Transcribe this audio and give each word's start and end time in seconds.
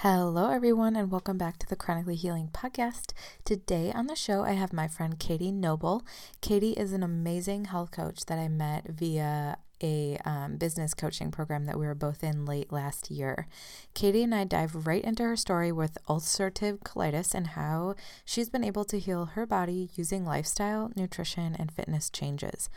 Hello, 0.00 0.50
everyone, 0.50 0.94
and 0.94 1.10
welcome 1.10 1.38
back 1.38 1.58
to 1.58 1.66
the 1.66 1.74
Chronically 1.74 2.16
Healing 2.16 2.50
Podcast. 2.52 3.14
Today 3.46 3.90
on 3.90 4.08
the 4.08 4.14
show, 4.14 4.42
I 4.42 4.52
have 4.52 4.70
my 4.70 4.88
friend 4.88 5.18
Katie 5.18 5.50
Noble. 5.50 6.04
Katie 6.42 6.74
is 6.74 6.92
an 6.92 7.02
amazing 7.02 7.64
health 7.64 7.92
coach 7.92 8.26
that 8.26 8.38
I 8.38 8.48
met 8.48 8.88
via 8.90 9.56
a 9.82 10.18
um, 10.26 10.58
business 10.58 10.92
coaching 10.92 11.30
program 11.30 11.64
that 11.64 11.78
we 11.78 11.86
were 11.86 11.94
both 11.94 12.22
in 12.22 12.44
late 12.44 12.70
last 12.70 13.10
year. 13.10 13.48
Katie 13.94 14.22
and 14.22 14.34
I 14.34 14.44
dive 14.44 14.86
right 14.86 15.02
into 15.02 15.22
her 15.22 15.34
story 15.34 15.72
with 15.72 15.96
ulcerative 16.10 16.80
colitis 16.80 17.34
and 17.34 17.46
how 17.46 17.94
she's 18.26 18.50
been 18.50 18.64
able 18.64 18.84
to 18.84 18.98
heal 18.98 19.24
her 19.24 19.46
body 19.46 19.88
using 19.94 20.26
lifestyle, 20.26 20.90
nutrition, 20.94 21.56
and 21.58 21.72
fitness 21.72 22.10
changes. 22.10 22.68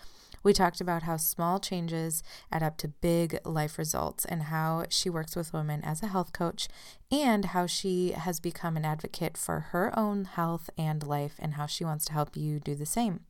We 0.44 0.54
talked 0.54 0.82
about 0.82 1.04
how 1.04 1.18
small 1.18 1.60
changes 1.60 2.24
add 2.52 2.64
up 2.64 2.78
to 2.78 2.88
big 2.88 3.40
life 3.46 3.78
results 3.78 4.26
and 4.26 4.44
how 4.44 4.86
she 4.90 5.10
works 5.10 5.36
with 5.36 5.54
women 5.54 5.84
as 5.84 6.02
a 6.02 6.08
health 6.08 6.34
coach 6.34 6.68
and 7.12 7.46
how 7.46 7.66
she 7.66 8.12
has 8.12 8.40
become 8.40 8.78
an 8.78 8.86
advocate 8.86 9.38
for 9.38 9.60
her 9.72 9.98
own 9.98 10.26
health 10.26 10.70
and 10.78 11.06
life 11.06 11.36
and 11.40 11.56
how 11.56 11.66
she 11.66 11.84
wants 11.84 12.06
to 12.06 12.14
help 12.14 12.38
you 12.38 12.60
do 12.60 12.76
the 12.76 12.86
same. 12.86 13.22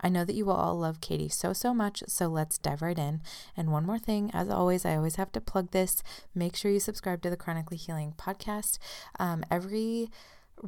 I 0.00 0.08
know 0.08 0.24
that 0.24 0.34
you 0.34 0.44
will 0.44 0.54
all 0.54 0.78
love 0.78 1.00
Katie 1.00 1.28
so, 1.28 1.52
so 1.52 1.72
much, 1.72 2.02
so 2.08 2.26
let's 2.26 2.58
dive 2.58 2.82
right 2.82 2.98
in. 2.98 3.20
And 3.56 3.70
one 3.70 3.86
more 3.86 3.98
thing, 3.98 4.30
as 4.34 4.48
always, 4.50 4.84
I 4.84 4.96
always 4.96 5.16
have 5.16 5.32
to 5.32 5.40
plug 5.40 5.70
this. 5.70 6.02
Make 6.34 6.56
sure 6.56 6.70
you 6.70 6.80
subscribe 6.80 7.22
to 7.22 7.30
the 7.30 7.36
Chronically 7.36 7.76
Healing 7.76 8.14
podcast. 8.18 8.78
Um, 9.20 9.44
every 9.50 10.10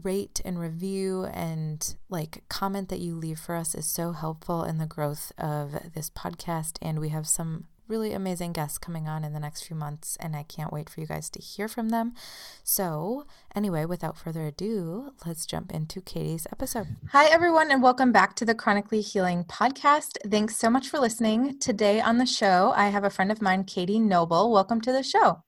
rate 0.02 0.40
and 0.44 0.58
review 0.58 1.24
and 1.26 1.94
like 2.08 2.42
comment 2.48 2.88
that 2.88 3.00
you 3.00 3.14
leave 3.14 3.38
for 3.38 3.54
us 3.54 3.74
is 3.74 3.86
so 3.86 4.12
helpful 4.12 4.64
in 4.64 4.78
the 4.78 4.86
growth 4.86 5.32
of 5.38 5.92
this 5.94 6.10
podcast. 6.10 6.78
And 6.82 6.98
we 6.98 7.10
have 7.10 7.26
some 7.26 7.66
really 7.86 8.12
amazing 8.12 8.52
guests 8.52 8.78
coming 8.78 9.08
on 9.08 9.24
in 9.24 9.32
the 9.32 9.40
next 9.40 9.64
few 9.64 9.76
months, 9.76 10.16
and 10.20 10.34
I 10.34 10.42
can't 10.42 10.72
wait 10.72 10.88
for 10.88 11.00
you 11.00 11.06
guys 11.06 11.28
to 11.30 11.40
hear 11.40 11.68
from 11.68 11.90
them. 11.90 12.14
So, 12.62 13.26
anyway, 13.54 13.84
without 13.84 14.16
further 14.16 14.46
ado, 14.46 15.12
let's 15.26 15.46
jump 15.46 15.72
into 15.72 16.00
Katie's 16.00 16.46
episode. 16.50 16.86
Hi, 17.12 17.26
everyone, 17.26 17.70
and 17.70 17.82
welcome 17.82 18.12
back 18.12 18.36
to 18.36 18.44
the 18.44 18.54
Chronically 18.54 19.00
Healing 19.00 19.44
podcast. 19.44 20.16
Thanks 20.26 20.56
so 20.56 20.70
much 20.70 20.88
for 20.88 20.98
listening. 20.98 21.58
Today 21.58 22.00
on 22.00 22.18
the 22.18 22.26
show, 22.26 22.72
I 22.74 22.88
have 22.88 23.04
a 23.04 23.10
friend 23.10 23.30
of 23.30 23.42
mine, 23.42 23.64
Katie 23.64 24.00
Noble. 24.00 24.50
Welcome 24.50 24.80
to 24.82 24.92
the 24.92 25.02
show. 25.02 25.42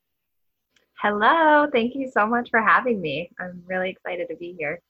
Hello. 1.01 1.67
Thank 1.71 1.93
you 1.93 2.09
so 2.11 2.25
much 2.25 2.49
for 2.49 2.59
having 2.59 2.99
me. 2.99 3.29
I'm 3.39 3.61
really 3.67 3.91
excited 3.91 4.27
to 4.29 4.35
be 4.35 4.55
here. 4.57 4.81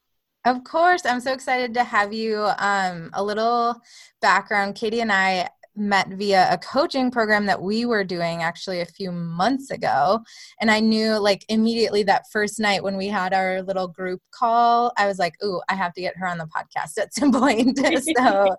Of 0.45 0.63
course. 0.63 1.05
I'm 1.05 1.19
so 1.19 1.33
excited 1.33 1.73
to 1.73 1.83
have 1.83 2.13
you. 2.13 2.49
Um, 2.59 3.09
a 3.13 3.21
little 3.21 3.75
background 4.21 4.75
Katie 4.75 5.01
and 5.01 5.11
I 5.11 5.49
met 5.77 6.09
via 6.09 6.51
a 6.51 6.57
coaching 6.57 7.11
program 7.11 7.45
that 7.45 7.61
we 7.61 7.85
were 7.85 8.03
doing 8.03 8.41
actually 8.41 8.81
a 8.81 8.85
few 8.85 9.11
months 9.11 9.69
ago. 9.69 10.19
And 10.59 10.71
I 10.71 10.79
knew 10.79 11.19
like 11.19 11.45
immediately 11.49 12.03
that 12.03 12.23
first 12.31 12.59
night 12.59 12.83
when 12.83 12.97
we 12.97 13.07
had 13.07 13.33
our 13.33 13.61
little 13.61 13.87
group 13.87 14.21
call, 14.31 14.91
I 14.97 15.05
was 15.05 15.19
like, 15.19 15.35
ooh, 15.43 15.61
I 15.69 15.75
have 15.75 15.93
to 15.93 16.01
get 16.01 16.17
her 16.17 16.27
on 16.27 16.39
the 16.39 16.45
podcast 16.47 16.97
at 16.99 17.13
some 17.13 17.31
point. 17.33 17.77
so 18.17 18.55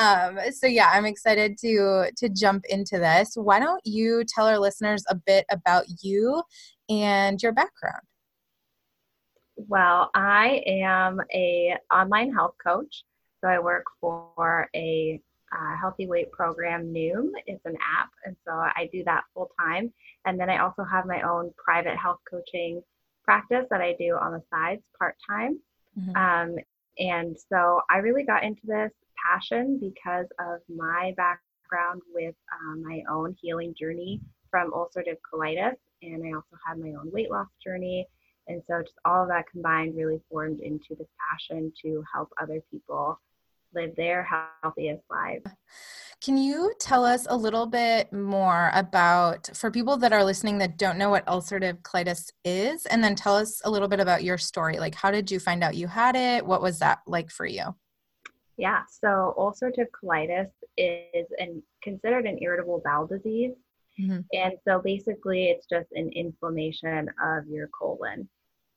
um, 0.00 0.38
so 0.50 0.66
yeah, 0.66 0.90
I'm 0.92 1.04
excited 1.04 1.58
to 1.58 2.10
to 2.16 2.28
jump 2.28 2.64
into 2.68 2.98
this. 2.98 3.32
Why 3.34 3.58
don't 3.60 3.82
you 3.84 4.24
tell 4.26 4.46
our 4.46 4.58
listeners 4.58 5.04
a 5.08 5.14
bit 5.14 5.44
about 5.50 5.84
you 6.02 6.42
and 6.88 7.42
your 7.42 7.52
background? 7.52 8.02
Well, 9.56 10.10
I 10.14 10.62
am 10.66 11.20
a 11.32 11.76
online 11.92 12.32
health 12.32 12.54
coach. 12.64 13.04
So 13.40 13.48
I 13.48 13.58
work 13.58 13.84
for 14.00 14.68
a 14.74 15.20
uh, 15.52 15.76
healthy 15.80 16.06
weight 16.06 16.30
program 16.32 16.92
Noom. 16.92 17.30
It's 17.46 17.64
an 17.64 17.76
app, 17.76 18.10
and 18.24 18.36
so 18.44 18.52
I 18.52 18.88
do 18.92 19.04
that 19.04 19.24
full 19.34 19.50
time. 19.58 19.92
And 20.24 20.38
then 20.38 20.50
I 20.50 20.58
also 20.58 20.82
have 20.84 21.06
my 21.06 21.22
own 21.22 21.52
private 21.56 21.96
health 21.96 22.18
coaching 22.28 22.82
practice 23.24 23.66
that 23.70 23.80
I 23.80 23.94
do 23.98 24.16
on 24.20 24.32
the 24.32 24.42
sides 24.50 24.82
part 24.98 25.16
time. 25.28 25.60
Mm-hmm. 25.98 26.16
Um, 26.16 26.56
and 26.98 27.36
so 27.50 27.80
I 27.90 27.98
really 27.98 28.24
got 28.24 28.42
into 28.42 28.62
this 28.64 28.92
passion 29.24 29.78
because 29.80 30.26
of 30.38 30.60
my 30.74 31.14
background 31.16 32.02
with 32.12 32.34
um, 32.52 32.82
my 32.82 33.02
own 33.10 33.36
healing 33.40 33.74
journey 33.78 34.20
from 34.50 34.72
ulcerative 34.72 35.18
colitis, 35.32 35.76
and 36.02 36.22
I 36.24 36.36
also 36.36 36.56
had 36.66 36.78
my 36.78 36.90
own 36.90 37.10
weight 37.12 37.30
loss 37.30 37.48
journey. 37.64 38.06
And 38.48 38.62
so 38.68 38.80
just 38.82 38.94
all 39.04 39.22
of 39.22 39.28
that 39.28 39.44
combined 39.50 39.96
really 39.96 40.20
formed 40.30 40.60
into 40.60 40.94
this 40.96 41.08
passion 41.30 41.72
to 41.82 42.04
help 42.12 42.30
other 42.40 42.62
people 42.70 43.20
live 43.74 43.94
their 43.96 44.26
healthiest 44.62 45.02
lives. 45.10 45.44
Can 46.22 46.36
you 46.38 46.72
tell 46.78 47.04
us 47.04 47.26
a 47.28 47.36
little 47.36 47.66
bit 47.66 48.10
more 48.12 48.70
about, 48.72 49.50
for 49.54 49.70
people 49.70 49.96
that 49.98 50.12
are 50.12 50.24
listening 50.24 50.58
that 50.58 50.78
don't 50.78 50.96
know 50.96 51.10
what 51.10 51.26
ulcerative 51.26 51.82
colitis 51.82 52.30
is, 52.44 52.86
and 52.86 53.04
then 53.04 53.14
tell 53.14 53.36
us 53.36 53.60
a 53.64 53.70
little 53.70 53.88
bit 53.88 54.00
about 54.00 54.24
your 54.24 54.38
story? 54.38 54.78
Like, 54.78 54.94
how 54.94 55.10
did 55.10 55.30
you 55.30 55.38
find 55.38 55.62
out 55.62 55.74
you 55.74 55.88
had 55.88 56.16
it? 56.16 56.46
What 56.46 56.62
was 56.62 56.78
that 56.78 57.00
like 57.06 57.30
for 57.30 57.44
you? 57.44 57.74
Yeah, 58.56 58.82
so 58.88 59.34
ulcerative 59.36 59.88
colitis 59.92 60.48
is 60.78 61.26
an, 61.38 61.62
considered 61.82 62.24
an 62.26 62.38
irritable 62.40 62.80
bowel 62.82 63.06
disease. 63.06 63.52
Mm-hmm. 64.00 64.20
And 64.32 64.52
so 64.66 64.80
basically, 64.80 65.46
it's 65.46 65.66
just 65.66 65.88
an 65.92 66.10
inflammation 66.12 67.08
of 67.22 67.46
your 67.46 67.68
colon. 67.68 68.28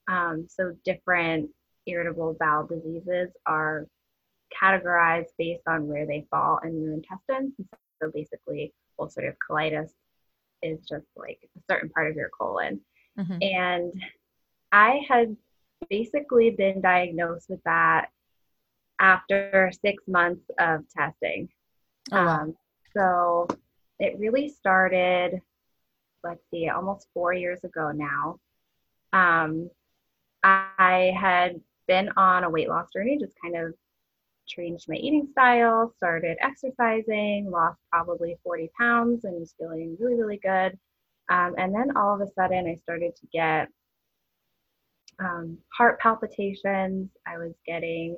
Um, 0.07 0.47
so 0.49 0.75
different 0.85 1.49
irritable 1.85 2.35
bowel 2.39 2.67
diseases 2.67 3.29
are 3.45 3.87
categorized 4.61 5.29
based 5.37 5.63
on 5.67 5.87
where 5.87 6.05
they 6.05 6.25
fall 6.31 6.59
in 6.63 6.81
your 6.81 6.93
intestines. 6.93 7.53
So 8.01 8.11
basically, 8.13 8.73
ulcerative 8.99 9.35
colitis 9.49 9.89
is 10.61 10.79
just 10.87 11.05
like 11.15 11.39
a 11.57 11.61
certain 11.71 11.89
part 11.89 12.09
of 12.09 12.15
your 12.15 12.29
colon. 12.29 12.81
Mm-hmm. 13.17 13.37
And 13.41 13.93
I 14.71 15.01
had 15.07 15.35
basically 15.89 16.51
been 16.51 16.81
diagnosed 16.81 17.49
with 17.49 17.63
that 17.63 18.09
after 18.99 19.71
six 19.81 20.03
months 20.07 20.49
of 20.59 20.81
testing. 20.95 21.49
Oh, 22.11 22.25
wow. 22.25 22.41
um, 22.41 22.55
so 22.95 23.47
it 23.99 24.17
really 24.17 24.49
started, 24.49 25.41
let's 26.23 26.43
see, 26.51 26.69
almost 26.69 27.07
four 27.13 27.33
years 27.33 27.63
ago 27.63 27.91
now. 27.91 28.39
Um, 29.11 29.69
I 30.43 31.13
had 31.19 31.59
been 31.87 32.09
on 32.15 32.43
a 32.43 32.49
weight 32.49 32.69
loss 32.69 32.87
journey, 32.93 33.17
just 33.19 33.35
kind 33.41 33.57
of 33.57 33.73
changed 34.47 34.87
my 34.87 34.95
eating 34.95 35.27
style, 35.31 35.93
started 35.97 36.37
exercising, 36.41 37.49
lost 37.51 37.79
probably 37.91 38.37
40 38.43 38.69
pounds, 38.77 39.25
and 39.25 39.39
was 39.39 39.53
feeling 39.59 39.97
really, 39.99 40.15
really 40.15 40.39
good. 40.41 40.77
Um, 41.29 41.55
and 41.57 41.73
then 41.73 41.95
all 41.95 42.15
of 42.15 42.21
a 42.21 42.31
sudden, 42.33 42.67
I 42.67 42.75
started 42.75 43.15
to 43.17 43.27
get 43.27 43.67
um, 45.19 45.57
heart 45.77 45.99
palpitations. 45.99 47.09
I 47.27 47.37
was 47.37 47.53
getting 47.65 48.17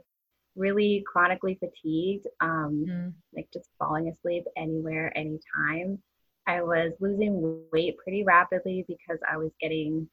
really 0.56 1.04
chronically 1.12 1.58
fatigued, 1.60 2.28
um, 2.42 2.86
mm. 2.88 3.14
like 3.36 3.48
just 3.54 3.70
falling 3.80 4.10
asleep 4.10 4.44
anywhere, 4.58 5.16
anytime. 5.18 6.00
I 6.48 6.62
was 6.62 6.94
losing 7.00 7.64
weight 7.72 7.98
pretty 7.98 8.24
rapidly 8.24 8.86
because 8.88 9.20
I 9.32 9.38
was 9.38 9.52
getting 9.62 10.10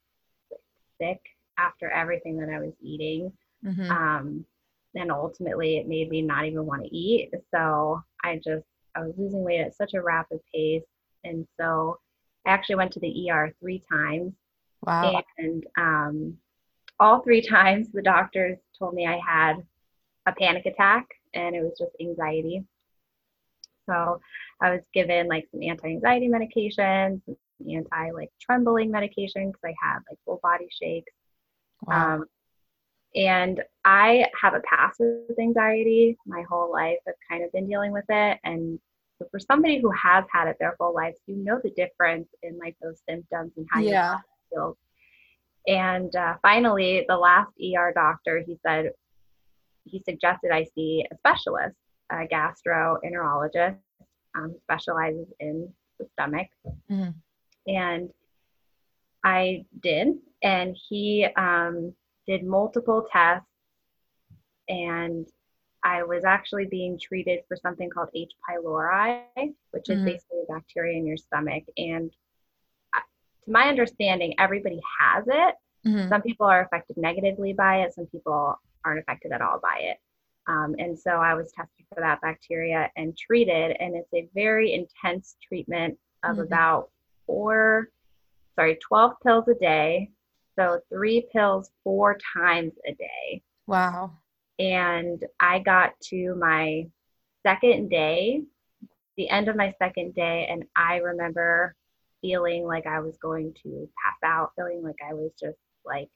sick 1.01 1.19
after 1.57 1.89
everything 1.89 2.37
that 2.37 2.49
I 2.49 2.59
was 2.59 2.73
eating. 2.81 3.31
Mm-hmm. 3.65 3.91
Um, 3.91 4.45
and 4.95 5.11
ultimately 5.11 5.77
it 5.77 5.87
made 5.87 6.09
me 6.09 6.21
not 6.21 6.45
even 6.45 6.65
want 6.65 6.83
to 6.83 6.95
eat 6.95 7.31
so 7.53 8.01
i 8.23 8.35
just 8.35 8.65
i 8.95 9.01
was 9.01 9.13
losing 9.17 9.43
weight 9.43 9.61
at 9.61 9.75
such 9.75 9.93
a 9.93 10.01
rapid 10.01 10.39
pace 10.53 10.83
and 11.23 11.47
so 11.59 11.97
i 12.45 12.51
actually 12.51 12.75
went 12.75 12.91
to 12.91 12.99
the 12.99 13.29
er 13.31 13.53
three 13.59 13.81
times 13.91 14.33
wow 14.81 15.21
and 15.37 15.65
um, 15.77 16.37
all 16.99 17.21
three 17.21 17.41
times 17.47 17.89
the 17.93 18.01
doctors 18.01 18.57
told 18.77 18.93
me 18.93 19.05
i 19.05 19.19
had 19.25 19.55
a 20.29 20.35
panic 20.39 20.65
attack 20.65 21.07
and 21.33 21.55
it 21.55 21.61
was 21.61 21.77
just 21.77 21.91
anxiety 22.01 22.63
so 23.87 24.19
i 24.61 24.71
was 24.71 24.81
given 24.93 25.27
like 25.27 25.47
some 25.51 25.61
anti-anxiety 25.61 26.29
medications 26.29 27.21
anti 27.69 28.11
like 28.11 28.29
trembling 28.39 28.89
medication 28.91 29.47
because 29.47 29.61
i 29.65 29.75
had 29.81 29.99
like 30.09 30.17
full 30.25 30.39
body 30.41 30.67
shakes 30.71 31.11
wow. 31.87 32.15
um, 32.15 32.25
and 33.15 33.63
I 33.83 34.25
have 34.39 34.53
a 34.53 34.61
past 34.61 34.99
with 34.99 35.39
anxiety 35.39 36.17
my 36.25 36.43
whole 36.49 36.71
life. 36.71 36.97
I've 37.07 37.13
kind 37.27 37.43
of 37.43 37.51
been 37.51 37.67
dealing 37.67 37.91
with 37.91 38.05
it. 38.07 38.39
And 38.43 38.79
so 39.17 39.27
for 39.31 39.39
somebody 39.39 39.81
who 39.81 39.91
has 39.91 40.25
had 40.31 40.47
it 40.47 40.57
their 40.59 40.75
whole 40.79 40.93
life, 40.93 41.15
you 41.25 41.35
know 41.37 41.59
the 41.63 41.71
difference 41.71 42.29
in 42.43 42.57
like 42.59 42.75
those 42.81 43.01
symptoms 43.09 43.53
and 43.57 43.67
how 43.71 43.79
yeah. 43.79 44.13
you 44.13 44.55
feel. 44.57 44.77
And 45.67 46.15
uh, 46.15 46.35
finally, 46.41 47.05
the 47.07 47.17
last 47.17 47.51
ER 47.61 47.91
doctor, 47.93 48.43
he 48.45 48.57
said, 48.65 48.91
he 49.89 50.01
suggested 50.03 50.51
I 50.51 50.65
see 50.75 51.05
a 51.11 51.17
specialist, 51.17 51.75
a 52.11 52.27
gastroenterologist, 52.27 53.77
um, 54.35 54.55
specializes 54.63 55.27
in 55.39 55.71
the 55.99 56.05
stomach. 56.13 56.47
Mm-hmm. 56.89 57.09
And 57.67 58.09
I 59.23 59.65
did. 59.81 60.15
And 60.41 60.77
he, 60.89 61.27
um, 61.35 61.93
did 62.27 62.43
multiple 62.43 63.07
tests, 63.11 63.47
and 64.67 65.27
I 65.83 66.03
was 66.03 66.23
actually 66.25 66.65
being 66.65 66.99
treated 67.01 67.39
for 67.47 67.57
something 67.57 67.89
called 67.89 68.09
H. 68.13 68.31
pylori, 68.47 69.23
which 69.71 69.85
mm-hmm. 69.85 70.07
is 70.07 70.13
basically 70.13 70.39
a 70.47 70.53
bacteria 70.53 70.97
in 70.97 71.07
your 71.07 71.17
stomach. 71.17 71.63
And 71.77 72.11
to 72.93 73.51
my 73.51 73.63
understanding, 73.63 74.35
everybody 74.37 74.79
has 74.99 75.25
it, 75.27 75.55
Mm-hmm. 75.85 76.09
Some 76.09 76.21
people 76.21 76.45
are 76.45 76.61
affected 76.61 76.97
negatively 76.97 77.53
by 77.53 77.81
it, 77.81 77.93
some 77.93 78.05
people 78.07 78.59
aren't 78.89 79.01
affected 79.01 79.31
at 79.31 79.41
all 79.41 79.59
by 79.61 79.79
it. 79.81 79.97
Um, 80.47 80.75
and 80.79 80.97
so 80.97 81.11
I 81.11 81.35
was 81.35 81.51
tested 81.51 81.85
for 81.93 82.01
that 82.01 82.21
bacteria 82.21 82.89
and 82.97 83.15
treated, 83.15 83.77
and 83.79 83.95
it's 83.95 84.13
a 84.13 84.27
very 84.33 84.73
intense 84.73 85.35
treatment 85.47 85.97
of 86.23 86.37
mm-hmm. 86.37 86.41
about 86.41 86.89
four, 87.27 87.89
sorry, 88.55 88.79
12 88.81 89.13
pills 89.23 89.47
a 89.47 89.53
day. 89.53 90.09
So 90.57 90.79
three 90.89 91.27
pills 91.31 91.69
four 91.83 92.17
times 92.35 92.73
a 92.87 92.93
day. 92.93 93.43
Wow. 93.67 94.13
And 94.57 95.23
I 95.39 95.59
got 95.59 95.91
to 96.09 96.35
my 96.35 96.87
second 97.43 97.89
day, 97.89 98.41
the 99.15 99.29
end 99.29 99.47
of 99.47 99.55
my 99.55 99.73
second 99.79 100.15
day, 100.15 100.47
and 100.49 100.65
I 100.75 100.97
remember 100.97 101.75
feeling 102.21 102.65
like 102.65 102.87
I 102.87 102.99
was 102.99 103.17
going 103.21 103.53
to 103.63 103.87
pass 104.03 104.17
out, 104.23 104.51
feeling 104.55 104.81
like 104.83 104.97
I 105.07 105.13
was 105.13 105.31
just 105.39 105.59
like 105.85 106.09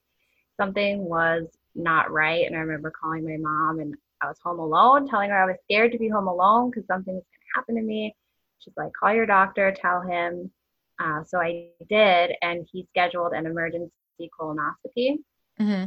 something 0.60 1.06
was 1.06 1.48
not 1.76 2.12
right. 2.12 2.46
And 2.46 2.56
I 2.56 2.60
remember 2.60 2.92
calling 2.92 3.26
my 3.26 3.38
mom 3.38 3.80
and 3.80 3.96
I 4.22 4.28
was 4.28 4.38
home 4.44 4.60
alone, 4.60 5.08
telling 5.08 5.30
her 5.30 5.42
I 5.42 5.46
was 5.46 5.58
scared 5.64 5.92
to 5.92 5.98
be 5.98 6.08
home 6.08 6.28
alone 6.28 6.70
because 6.70 6.88
something 6.88 7.14
was 7.14 7.24
going 7.24 7.40
to 7.40 7.60
happen 7.60 7.76
to 7.76 7.82
me. 7.82 8.16
She's 8.60 8.74
like, 8.78 8.92
call 8.98 9.14
your 9.14 9.26
doctor, 9.26 9.72
tell 9.72 10.02
him. 10.02 10.52
Uh, 11.00 11.24
so 11.24 11.40
I 11.40 11.68
did, 11.90 12.34
and 12.42 12.66
he 12.72 12.88
scheduled 12.90 13.34
an 13.34 13.46
emergency 13.46 13.92
colonoscopy 14.40 15.18
mm-hmm. 15.60 15.86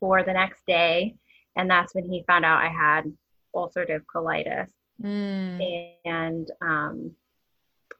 for 0.00 0.22
the 0.22 0.32
next 0.32 0.62
day. 0.66 1.16
And 1.56 1.68
that's 1.68 1.94
when 1.94 2.04
he 2.04 2.24
found 2.26 2.44
out 2.44 2.62
I 2.62 2.68
had 2.68 3.12
ulcerative 3.54 4.02
colitis. 4.14 4.68
Mm. 5.02 5.92
And 6.04 6.50
um, 6.62 7.12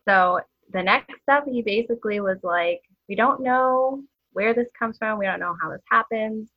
so 0.08 0.40
the 0.72 0.82
next 0.82 1.22
step, 1.22 1.44
he 1.46 1.62
basically 1.62 2.20
was 2.20 2.38
like, 2.42 2.80
We 3.08 3.14
don't 3.14 3.42
know 3.42 4.02
where 4.32 4.54
this 4.54 4.68
comes 4.78 4.98
from. 4.98 5.18
We 5.18 5.26
don't 5.26 5.40
know 5.40 5.56
how 5.60 5.70
this 5.70 5.82
happens. 5.90 6.50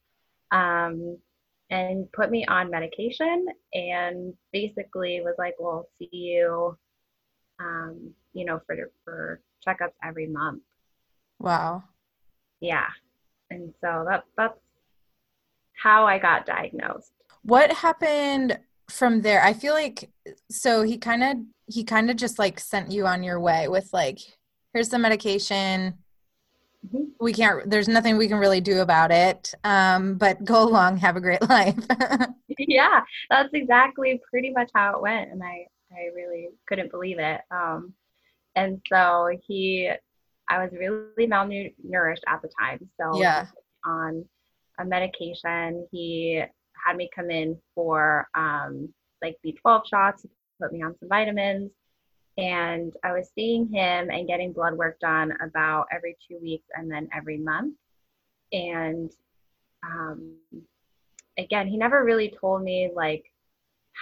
Um, 0.52 1.18
and 1.70 2.12
put 2.12 2.30
me 2.30 2.46
on 2.46 2.70
medication 2.70 3.46
and 3.74 4.34
basically 4.52 5.22
was 5.22 5.36
like, 5.38 5.56
We'll 5.58 5.88
see 5.98 6.10
you, 6.12 6.78
um, 7.60 8.14
you 8.34 8.46
know, 8.46 8.60
for, 8.66 8.76
for 9.06 9.42
checkups 9.66 9.94
every 10.04 10.28
month. 10.28 10.64
Wow. 11.40 11.84
Yeah. 12.60 12.88
And 13.50 13.74
so 13.82 14.06
that, 14.08 14.26
that's 14.38 14.60
how 15.82 16.06
I 16.06 16.20
got 16.20 16.46
diagnosed. 16.46 17.12
What 17.44 17.72
happened 17.72 18.60
from 18.90 19.22
there? 19.22 19.44
I 19.44 19.54
feel 19.54 19.74
like 19.74 20.10
so 20.50 20.84
he 20.84 20.98
kind 20.98 21.24
of 21.24 21.38
he 21.66 21.84
kind 21.84 22.10
of 22.12 22.18
just 22.18 22.38
like 22.38 22.60
sent 22.60 22.92
you 22.92 23.06
on 23.08 23.24
your 23.24 23.40
way 23.40 23.68
with 23.68 23.90
like 23.92 24.20
here's 24.74 24.90
the 24.90 25.00
medication 25.00 25.96
mm-hmm. 26.86 27.04
we 27.20 27.34
can't 27.34 27.70
there's 27.70 27.88
nothing 27.88 28.18
we 28.18 28.28
can 28.28 28.38
really 28.38 28.62
do 28.62 28.82
about 28.82 29.12
it 29.12 29.54
um, 29.64 30.16
but 30.16 30.44
go 30.44 30.64
along 30.68 30.98
have 30.98 31.16
a 31.16 31.22
great 31.22 31.48
life 31.50 31.78
yeah 32.60 33.02
that's 33.30 33.54
exactly 33.54 34.22
pretty 34.30 34.52
much 34.52 34.70
how 34.74 34.96
it 34.96 35.02
went 35.02 35.32
and 35.32 35.42
i 35.44 35.66
i 35.92 36.10
really 36.16 36.50
couldn't 36.68 36.92
believe 36.92 37.20
it 37.20 37.42
um, 37.52 37.94
and 38.56 38.82
so 38.92 39.30
he 39.48 39.90
i 40.50 40.64
was 40.64 40.72
really 40.74 41.28
malnourished 41.28 42.24
at 42.28 42.42
the 42.42 42.50
time 42.60 42.80
so 43.00 43.20
yeah 43.20 43.46
on 43.86 44.24
a 44.80 44.86
medication 44.86 45.88
he 45.92 46.42
had 46.86 46.98
me 46.98 47.10
come 47.14 47.30
in 47.30 47.58
for 47.76 48.28
um, 48.34 48.90
like 49.22 49.38
b12 49.46 49.82
shots 49.88 50.26
put 50.62 50.72
me 50.72 50.84
on 50.84 50.96
some 51.00 51.10
vitamins. 51.10 51.72
And 52.38 52.94
I 53.04 53.12
was 53.12 53.30
seeing 53.36 53.68
him 53.68 54.10
and 54.10 54.28
getting 54.28 54.54
blood 54.54 54.74
work 54.74 55.00
done 55.00 55.34
about 55.42 55.88
every 55.92 56.18
two 56.28 56.40
weeks 56.42 56.68
and 56.74 56.90
then 56.90 57.10
every 57.14 57.38
month. 57.38 57.76
And 58.54 59.12
um, 59.84 60.36
again, 61.38 61.68
he 61.68 61.78
never 61.78 62.04
really 62.04 62.34
told 62.40 62.64
me 62.64 62.90
like 62.96 63.26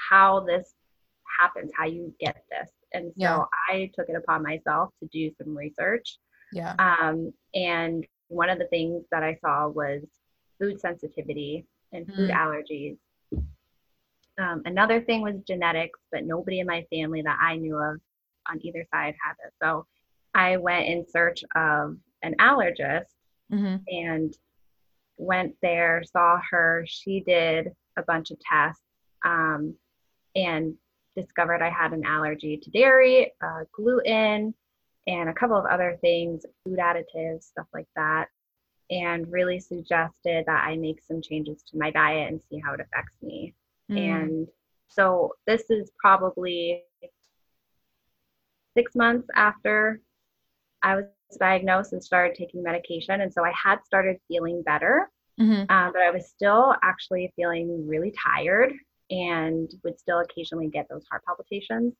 how 0.10 0.42
this 0.42 0.74
happens, 1.40 1.72
how 1.76 1.86
you 1.86 2.14
get 2.20 2.44
this. 2.50 2.70
And 2.94 3.12
so 3.18 3.24
yeah. 3.24 3.40
I 3.70 3.92
took 3.96 4.10
it 4.10 4.16
upon 4.16 4.44
myself 4.44 4.90
to 5.02 5.10
do 5.12 5.32
some 5.38 5.56
research. 5.56 6.18
Yeah. 6.52 6.76
Um, 6.80 7.34
and 7.54 8.06
one 8.28 8.50
of 8.50 8.60
the 8.60 8.68
things 8.68 9.06
that 9.12 9.24
I 9.24 9.38
saw 9.42 9.68
was 9.68 10.02
food 10.60 10.80
sensitivity 10.80 11.66
and 11.94 12.08
food 12.08 12.30
mm. 12.30 12.36
allergies 12.36 12.98
um, 14.40 14.62
another 14.66 15.02
thing 15.02 15.22
was 15.22 15.36
genetics, 15.46 16.00
but 16.12 16.26
nobody 16.26 16.60
in 16.60 16.68
my 16.68 16.86
family 16.90 17.22
that 17.22 17.38
I 17.42 17.58
knew 17.58 17.76
of 17.78 18.00
on 18.50 18.60
either 18.66 18.86
side 18.92 19.16
had 19.24 19.34
it. 19.46 19.54
So 19.62 19.86
I 20.34 20.58
went 20.58 20.88
in 20.88 21.06
search 21.08 21.44
of 21.56 21.98
an 22.22 22.36
allergist 22.40 23.14
mm-hmm. 23.52 23.78
and 23.88 24.34
went 25.18 25.56
there, 25.62 26.04
saw 26.04 26.40
her. 26.50 26.86
She 26.88 27.22
did 27.22 27.70
a 27.98 28.04
bunch 28.04 28.32
of 28.32 28.38
tests 28.40 28.84
um, 29.26 29.76
and 30.36 30.76
discovered 31.16 31.62
I 31.62 31.70
had 31.70 31.94
an 31.94 32.06
allergy 32.06 32.58
to 32.58 32.70
dairy, 32.70 33.32
uh, 33.44 33.64
gluten, 33.74 34.54
and 35.08 35.30
a 35.30 35.34
couple 35.34 35.58
of 35.58 35.66
other 35.66 35.98
things, 36.02 36.46
food 36.64 36.80
additives, 36.80 37.44
stuff 37.44 37.68
like 37.74 37.88
that. 37.96 38.28
And 38.92 39.32
really 39.32 39.60
suggested 39.60 40.46
that 40.48 40.64
I 40.68 40.76
make 40.76 41.02
some 41.04 41.22
changes 41.22 41.64
to 41.70 41.78
my 41.78 41.92
diet 41.92 42.32
and 42.32 42.42
see 42.50 42.60
how 42.64 42.74
it 42.74 42.80
affects 42.80 43.16
me. 43.22 43.54
Mm. 43.92 43.98
And 43.98 44.48
so 44.88 45.34
this 45.46 45.70
is 45.70 45.92
probably 46.00 46.84
six 48.80 48.96
months 48.96 49.28
after 49.36 50.00
I 50.82 50.96
was 50.96 51.06
diagnosed 51.38 51.92
and 51.92 52.02
started 52.02 52.34
taking 52.36 52.64
medication. 52.64 53.20
And 53.20 53.34
so 53.34 53.44
I 53.44 53.52
had 53.52 53.80
started 53.84 54.18
feeling 54.30 54.64
better, 54.64 55.10
mm-hmm. 55.40 55.70
um, 55.70 55.92
but 55.92 56.02
I 56.02 56.12
was 56.12 56.30
still 56.30 56.74
actually 56.82 57.34
feeling 57.36 57.86
really 57.86 58.14
tired 58.26 58.72
and 59.10 59.70
would 59.84 60.00
still 60.00 60.20
occasionally 60.20 60.70
get 60.70 60.88
those 60.90 61.04
heart 61.10 61.24
palpitations 61.26 61.94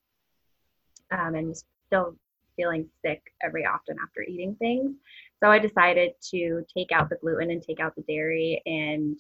um, 1.12 1.36
and 1.36 1.54
still 1.88 2.16
feeling 2.56 2.88
sick 3.04 3.22
every 3.42 3.66
often 3.66 3.98
after 4.02 4.22
eating 4.22 4.56
things. 4.56 4.96
So 5.44 5.52
I 5.52 5.60
decided 5.60 6.12
to 6.32 6.64
take 6.78 6.94
out 6.94 7.10
the 7.10 7.18
gluten 7.18 7.52
and 7.52 7.62
take 7.62 7.82
out 7.82 7.94
the 7.96 8.04
dairy 8.04 8.62
and 8.66 9.20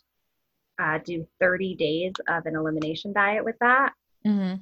uh, 0.81 0.99
do 1.03 1.27
30 1.41 1.75
days 1.75 2.13
of 2.29 2.45
an 2.45 2.55
elimination 2.55 3.11
diet 3.11 3.43
with 3.43 3.55
that. 3.59 3.91
Mm-hmm. 4.25 4.55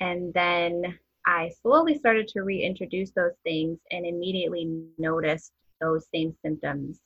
And 0.00 0.34
then 0.34 0.98
I 1.26 1.50
slowly 1.62 1.98
started 1.98 2.28
to 2.28 2.42
reintroduce 2.42 3.10
those 3.12 3.34
things 3.44 3.78
and 3.90 4.06
immediately 4.06 4.84
noticed 4.98 5.52
those 5.80 6.06
same 6.14 6.34
symptoms 6.44 7.00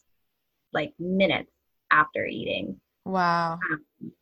like 0.73 0.93
minutes 0.99 1.53
after 1.91 2.27
eating. 2.27 2.81
Wow. 3.05 3.55
Um, 3.55 4.13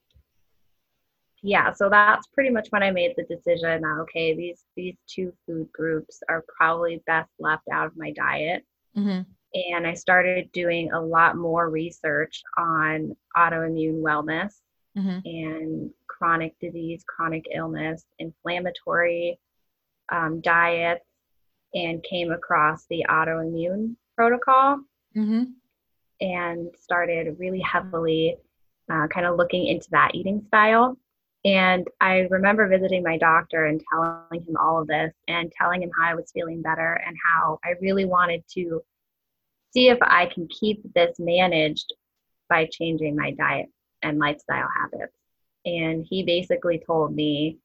yeah, 1.43 1.73
so 1.73 1.89
that's 1.89 2.27
pretty 2.29 2.51
much 2.51 2.69
when 2.71 2.83
I 2.83 2.91
made 2.91 3.15
the 3.17 3.25
decision 3.25 3.83
that 3.83 3.99
okay, 4.03 4.35
these 4.35 4.65
these 4.75 4.97
two 5.07 5.33
food 5.47 5.71
groups 5.73 6.21
are 6.29 6.45
probably 6.57 7.03
best 7.07 7.31
left 7.39 7.69
out 7.73 7.87
of 7.87 7.97
my 7.97 8.11
diet. 8.13 8.65
Mm-hmm 8.97 9.23
and 9.55 9.87
I 9.87 9.95
started 9.95 10.51
doing 10.53 10.93
a 10.93 11.01
lot 11.01 11.37
more 11.37 11.71
research 11.71 12.43
on 12.57 13.17
autoimmune 13.37 14.03
wellness 14.03 14.55
mm-hmm. 14.97 15.19
and 15.25 15.91
chronic 16.09 16.55
disease, 16.61 17.05
chronic 17.07 17.47
illness, 17.55 18.05
inflammatory 18.19 19.39
um, 20.11 20.41
diets, 20.41 21.05
and 21.75 22.03
came 22.03 22.33
across 22.33 22.87
the 22.89 23.05
autoimmune 23.09 23.97
protocol 24.17 24.79
mm-hmm. 25.17 25.45
and 26.21 26.71
started 26.81 27.37
really 27.39 27.61
heavily 27.61 28.37
uh, 28.91 29.07
kind 29.09 29.27
of 29.27 29.37
looking 29.37 29.67
into 29.67 29.89
that 29.91 30.15
eating 30.15 30.43
style. 30.47 30.97
And 31.45 31.87
I 32.01 32.27
remember 32.31 32.67
visiting 32.67 33.03
my 33.03 33.19
doctor 33.19 33.67
and 33.67 33.81
telling 33.93 34.43
him 34.43 34.57
all 34.61 34.81
of 34.81 34.89
this 34.89 35.13
and 35.29 35.53
telling 35.53 35.83
him 35.83 35.91
how 35.97 36.11
I 36.11 36.15
was 36.15 36.31
feeling 36.33 36.63
better 36.63 37.01
and 37.07 37.17
how 37.25 37.61
I 37.65 37.75
really 37.81 38.05
wanted 38.05 38.43
to 38.55 38.83
see 39.73 39.89
if 39.89 39.99
I 40.01 40.27
can 40.27 40.49
keep 40.49 40.83
this 40.95 41.17
managed 41.19 41.93
by 42.49 42.69
changing 42.71 43.15
my 43.15 43.33
diet 43.33 43.67
and 44.03 44.19
lifestyle 44.19 44.69
habits. 44.75 45.17
And 45.65 46.07
he 46.09 46.23
basically 46.25 46.83
told 46.85 47.15
me 47.15 47.59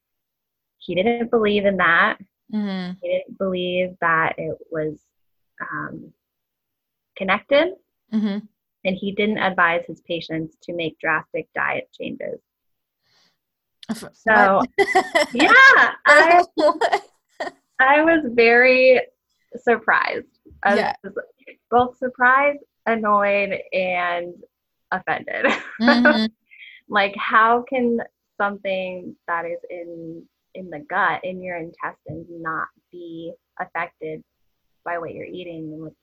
he 0.77 0.95
didn't 0.95 1.31
believe 1.31 1.65
in 1.65 1.77
that. 1.77 2.17
Mm-hmm. 2.53 2.93
He 3.01 3.09
didn't 3.09 3.37
believe 3.37 3.95
that 4.01 4.35
it 4.37 4.57
was 4.71 4.99
um, 5.61 6.11
connected. 7.17 7.73
Mm-hmm. 8.13 8.45
And 8.83 8.95
he 8.95 9.11
didn't 9.11 9.37
advise 9.37 9.83
his 9.85 10.01
patients 10.01 10.57
to 10.63 10.73
make 10.73 10.99
drastic 10.99 11.47
diet 11.53 11.89
changes. 11.97 12.39
So, 14.13 14.63
yeah, 15.33 15.51
I, 16.05 16.43
I 17.79 18.03
was 18.03 18.25
very 18.33 19.01
surprised. 19.57 20.39
I 20.63 20.75
yeah. 20.75 20.93
both 21.69 21.97
surprised, 21.97 22.59
annoyed, 22.85 23.59
and 23.73 24.33
offended. 24.91 25.47
Mm-hmm. 25.81 26.25
like, 26.89 27.15
how 27.15 27.63
can 27.67 27.97
something 28.37 29.15
that 29.27 29.45
is 29.45 29.57
in 29.69 30.23
in 30.55 30.69
the 30.69 30.79
gut, 30.79 31.23
in 31.23 31.41
your 31.41 31.57
intestines, 31.57 32.27
not 32.29 32.67
be 32.91 33.33
affected 33.59 34.23
by 34.83 34.97
what 34.97 35.13
you're 35.13 35.25
eating 35.25 35.73
and 35.73 35.81
what's 35.83 35.95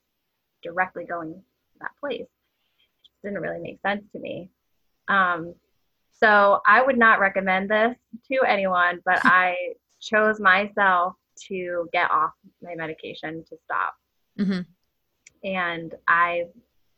directly 0.63 1.05
going 1.05 1.35
to 1.35 1.41
that 1.81 1.91
place? 2.01 2.23
It 2.23 3.27
didn't 3.27 3.43
really 3.43 3.61
make 3.61 3.81
sense 3.83 4.05
to 4.13 4.19
me. 4.19 4.51
Um, 5.09 5.55
so 6.13 6.61
I 6.67 6.83
would 6.83 6.99
not 6.99 7.21
recommend 7.21 7.71
this 7.71 7.97
to 8.31 8.41
anyone, 8.47 9.01
but 9.05 9.21
I 9.25 9.57
chose 10.01 10.41
myself 10.41 11.15
to 11.49 11.89
get 11.93 12.11
off 12.11 12.33
my 12.63 12.75
medication 12.75 13.45
to 13.49 13.57
stop. 13.65 13.95
Mm-hmm. 14.39 14.61
And 15.45 15.95
I've 16.07 16.51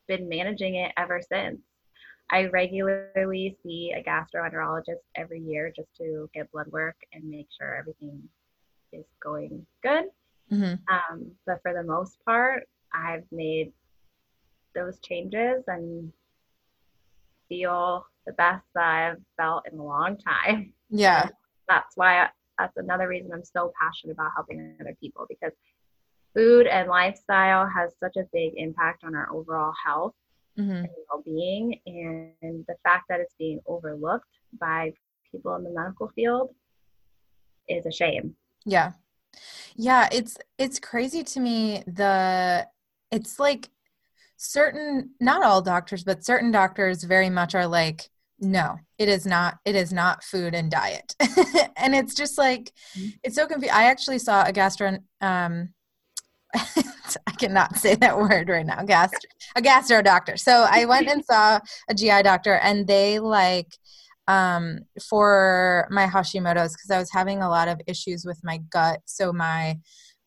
been 0.09 0.29
managing 0.29 0.77
it 0.77 0.93
ever 0.97 1.21
since. 1.27 1.59
I 2.31 2.47
regularly 2.47 3.57
see 3.63 3.93
a 3.97 4.03
gastroenterologist 4.03 5.03
every 5.17 5.41
year 5.41 5.73
just 5.75 5.89
to 5.99 6.31
get 6.33 6.51
blood 6.53 6.69
work 6.69 6.97
and 7.13 7.25
make 7.25 7.49
sure 7.59 7.75
everything 7.75 8.23
is 8.93 9.05
going 9.23 9.67
good. 9.83 10.05
Mm-hmm. 10.53 10.75
Um, 10.93 11.33
but 11.47 11.61
for 11.63 11.73
the 11.73 11.83
most 11.83 12.25
part, 12.25 12.69
I've 12.93 13.25
made 13.33 13.73
those 14.75 15.01
changes 15.01 15.65
and 15.67 16.13
feel 17.49 18.07
the 18.27 18.33
best 18.33 18.65
I've 18.77 19.19
felt 19.37 19.65
in 19.71 19.79
a 19.79 19.85
long 19.85 20.17
time. 20.17 20.73
Yeah. 20.89 21.23
And 21.23 21.33
that's 21.69 21.97
why 21.97 22.23
I, 22.23 22.29
that's 22.59 22.77
another 22.77 23.09
reason 23.09 23.31
I'm 23.33 23.45
so 23.45 23.73
passionate 23.81 24.13
about 24.13 24.33
helping 24.35 24.75
other 24.81 24.97
people 25.01 25.27
because 25.29 25.53
food 26.35 26.67
and 26.67 26.89
lifestyle 26.89 27.67
has 27.67 27.93
such 27.99 28.17
a 28.17 28.25
big 28.33 28.53
impact 28.57 29.03
on 29.05 29.15
our 29.15 29.29
overall 29.33 29.73
health 29.85 30.15
mm-hmm. 30.61 30.85
well-being 31.09 31.81
and 31.87 32.65
the 32.67 32.75
fact 32.83 33.05
that 33.09 33.21
it's 33.21 33.35
being 33.39 33.61
overlooked 33.67 34.27
by 34.61 34.93
people 35.31 35.55
in 35.57 35.65
the 35.65 35.71
medical 35.71 36.09
field 36.09 36.51
is 37.69 37.87
a 37.87 37.93
shame 37.93 38.35
yeah 38.65 38.93
yeah 39.77 40.09
it's 40.13 40.37
it's 40.59 40.79
crazy 40.79 41.23
to 41.23 41.41
me 41.41 41.83
the 41.87 42.67
it's 43.11 43.39
like 43.39 43.69
certain 44.37 45.11
not 45.21 45.43
all 45.43 45.63
doctors 45.63 46.03
but 46.03 46.25
certain 46.25 46.51
doctors 46.51 47.05
very 47.05 47.31
much 47.31 47.55
are 47.55 47.67
like 47.67 48.11
no 48.41 48.79
it 48.99 49.09
is 49.09 49.27
not 49.27 49.59
it 49.65 49.77
is 49.77 49.93
not 49.93 50.25
food 50.25 50.55
and 50.55 50.71
diet 50.71 51.15
and 51.77 51.95
it's 51.95 52.15
just 52.15 52.39
like 52.39 52.73
mm-hmm. 52.97 53.11
it's 53.23 53.37
so 53.37 53.47
confusing 53.47 53.77
i 53.77 53.85
actually 53.85 54.19
saw 54.19 54.43
a 54.45 54.53
gastro 54.53 54.99
um 55.21 55.69
I 57.27 57.33
cannot 57.39 57.77
say 57.77 57.95
that 57.97 58.17
word 58.17 58.49
right 58.49 58.67
now. 58.67 58.83
Gastro, 58.83 59.31
a 59.57 59.63
gastro 59.63 60.03
doctor. 60.03 60.37
So 60.37 60.67
I 60.69 60.85
went 60.85 61.09
and 61.09 61.25
saw 61.25 61.61
a 61.89 61.95
GI 61.95 62.23
doctor, 62.23 62.55
and 62.55 62.87
they 62.87 63.19
like 63.19 63.77
um, 64.29 64.81
for 65.09 65.89
my 65.91 66.07
Hashimoto's 66.07 66.73
because 66.73 66.91
I 66.91 66.99
was 66.99 67.11
having 67.13 67.43
a 67.43 67.49
lot 67.49 67.69
of 67.69 67.81
issues 67.87 68.25
with 68.25 68.41
my 68.43 68.59
gut. 68.71 69.01
So 69.07 69.33
my 69.33 69.79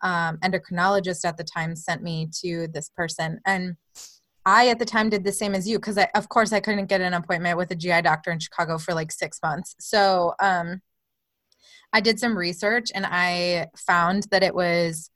um, 0.02 0.38
endocrinologist 0.38 1.26
at 1.26 1.38
the 1.38 1.44
time 1.44 1.76
sent 1.76 2.04
me 2.04 2.30
to 2.42 2.68
this 2.68 2.90
person, 2.90 3.40
and 3.46 3.76
I 4.46 4.70
at 4.70 4.80
the 4.80 4.86
time 4.86 5.10
did 5.10 5.24
the 5.24 5.32
same 5.32 5.56
as 5.56 5.68
you 5.68 5.78
because 5.78 5.98
of 6.16 6.30
course 6.30 6.52
I 6.52 6.60
couldn't 6.60 6.88
get 6.88 7.02
an 7.02 7.14
appointment 7.14 7.58
with 7.58 7.72
a 7.72 7.76
GI 7.76 8.02
doctor 8.02 8.32
in 8.32 8.40
Chicago 8.40 8.78
for 8.78 8.94
like 8.94 9.12
six 9.12 9.40
months. 9.42 9.76
So 9.80 10.34
um, 10.42 10.82
I 11.94 12.02
did 12.02 12.20
some 12.20 12.38
research 12.38 12.92
and 12.94 13.06
I 13.06 13.68
found 13.78 14.24
that 14.32 14.44
it 14.44 14.54
was 14.54 15.10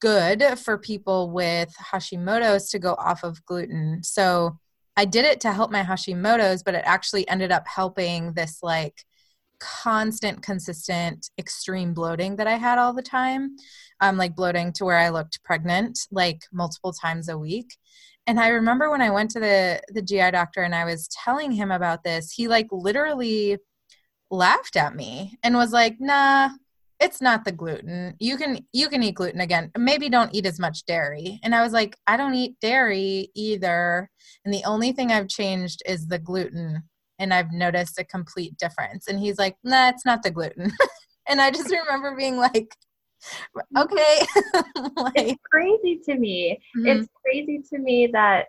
good 0.00 0.58
for 0.58 0.78
people 0.78 1.30
with 1.30 1.74
Hashimoto's 1.92 2.70
to 2.70 2.78
go 2.78 2.94
off 2.94 3.24
of 3.24 3.44
gluten. 3.46 4.02
So 4.02 4.58
I 4.96 5.04
did 5.04 5.24
it 5.24 5.40
to 5.42 5.52
help 5.52 5.70
my 5.70 5.82
Hashimoto's, 5.82 6.62
but 6.62 6.74
it 6.74 6.82
actually 6.84 7.28
ended 7.28 7.52
up 7.52 7.66
helping 7.66 8.32
this 8.32 8.58
like 8.62 9.04
constant, 9.60 10.42
consistent, 10.42 11.30
extreme 11.38 11.94
bloating 11.94 12.36
that 12.36 12.46
I 12.46 12.56
had 12.56 12.78
all 12.78 12.92
the 12.92 13.02
time. 13.02 13.56
Um, 14.00 14.16
like 14.16 14.36
bloating 14.36 14.72
to 14.74 14.84
where 14.84 14.98
I 14.98 15.08
looked 15.08 15.42
pregnant 15.42 15.98
like 16.12 16.42
multiple 16.52 16.92
times 16.92 17.28
a 17.28 17.36
week. 17.36 17.76
And 18.28 18.38
I 18.38 18.48
remember 18.48 18.90
when 18.90 19.02
I 19.02 19.10
went 19.10 19.30
to 19.32 19.40
the 19.40 19.80
the 19.88 20.02
GI 20.02 20.32
doctor 20.32 20.62
and 20.62 20.74
I 20.74 20.84
was 20.84 21.08
telling 21.08 21.50
him 21.50 21.70
about 21.70 22.04
this, 22.04 22.30
he 22.30 22.46
like 22.46 22.68
literally 22.70 23.58
laughed 24.30 24.76
at 24.76 24.94
me 24.94 25.38
and 25.42 25.56
was 25.56 25.72
like, 25.72 25.96
"Nah, 25.98 26.50
it's 27.00 27.20
not 27.20 27.44
the 27.44 27.52
gluten. 27.52 28.14
You 28.18 28.36
can 28.36 28.64
you 28.72 28.88
can 28.88 29.02
eat 29.02 29.14
gluten 29.14 29.40
again. 29.40 29.70
Maybe 29.76 30.08
don't 30.08 30.34
eat 30.34 30.46
as 30.46 30.58
much 30.58 30.84
dairy. 30.84 31.38
And 31.42 31.54
i 31.54 31.62
was 31.62 31.72
like 31.72 31.96
i 32.06 32.16
don't 32.16 32.34
eat 32.34 32.56
dairy 32.60 33.30
either. 33.34 34.10
And 34.44 34.52
the 34.52 34.64
only 34.64 34.92
thing 34.92 35.12
i've 35.12 35.28
changed 35.28 35.82
is 35.86 36.08
the 36.08 36.18
gluten. 36.18 36.82
And 37.18 37.32
i've 37.32 37.52
noticed 37.52 37.98
a 37.98 38.04
complete 38.04 38.56
difference. 38.58 39.06
And 39.08 39.18
he's 39.18 39.38
like 39.38 39.56
nah 39.62 39.88
it's 39.88 40.04
not 40.04 40.22
the 40.22 40.30
gluten. 40.30 40.72
And 41.30 41.42
i 41.42 41.50
just 41.50 41.70
remember 41.70 42.16
being 42.16 42.38
like 42.38 42.74
okay. 43.76 44.20
Like, 44.96 45.12
it's 45.16 45.42
crazy 45.50 46.00
to 46.06 46.16
me. 46.16 46.58
mm-hmm. 46.76 46.86
it's 46.86 47.08
crazy 47.22 47.62
to 47.70 47.78
me 47.78 48.08
that 48.12 48.46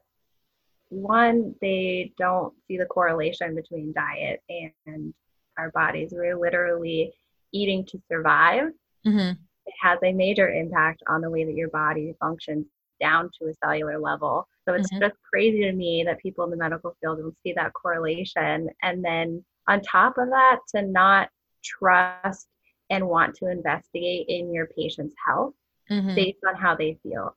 one 0.90 1.54
they 1.62 2.14
don't 2.18 2.54
see 2.68 2.78
the 2.78 2.86
correlation 2.86 3.54
between 3.54 3.94
diet 3.94 4.42
and 4.50 5.14
our 5.58 5.72
bodies. 5.72 6.14
We're 6.14 6.40
literally 6.40 7.14
eating 7.54 7.86
to 7.86 8.02
survive, 8.12 8.70
mm-hmm. 9.06 9.32
it 9.66 9.74
has 9.82 10.00
a 10.04 10.14
major 10.14 10.50
impact 10.50 11.04
on 11.08 11.22
the 11.22 11.30
way 11.30 11.44
that 11.44 11.56
your 11.56 11.70
body 11.70 12.14
functions 12.20 12.66
down 13.00 13.30
to 13.40 13.50
a 13.50 13.54
cellular 13.64 13.98
level. 14.00 14.48
So 14.68 14.74
it's 14.74 14.92
mm-hmm. 14.92 15.04
just 15.04 15.16
crazy 15.32 15.62
to 15.62 15.72
me 15.72 16.04
that 16.06 16.20
people 16.20 16.44
in 16.44 16.52
the 16.52 16.58
medical 16.58 16.96
field 17.02 17.24
will 17.24 17.34
see 17.44 17.54
that 17.54 17.74
correlation. 17.74 18.70
And 18.82 19.04
then 19.04 19.44
on 19.68 19.82
top 19.82 20.18
of 20.18 20.30
that, 20.30 20.60
to 20.76 20.82
not 20.82 21.30
trust 21.64 22.48
and 22.90 23.08
want 23.08 23.36
to 23.36 23.50
investigate 23.50 24.26
in 24.28 24.54
your 24.54 24.68
patient's 24.78 25.16
health 25.26 25.54
mm-hmm. 25.90 26.16
based 26.16 26.40
on 26.48 26.56
how 26.56 26.76
they 26.76 26.98
feel. 27.04 27.36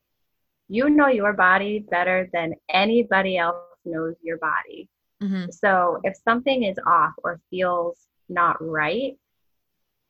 You 0.68 0.88
know 0.88 1.08
your 1.08 1.34
body 1.34 1.84
better 1.90 2.28
than 2.32 2.54
anybody 2.70 3.36
else 3.36 3.56
knows 3.84 4.14
your 4.22 4.38
body. 4.38 4.88
Mm-hmm. 5.22 5.50
So 5.50 6.00
if 6.04 6.14
something 6.24 6.64
is 6.64 6.76
off 6.86 7.12
or 7.22 7.40
feels 7.50 7.98
not 8.28 8.56
right, 8.60 9.16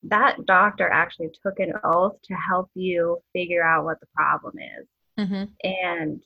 that 0.05 0.45
doctor 0.47 0.89
actually 0.89 1.31
took 1.43 1.61
an 1.61 1.73
oath 1.85 2.21
to 2.23 2.35
help 2.35 2.71
you 2.75 3.23
figure 3.33 3.63
out 3.63 3.85
what 3.85 4.01
the 4.01 4.07
problem 4.15 4.55
is. 4.59 4.87
Mm-hmm. 5.19 5.45
And 5.63 6.23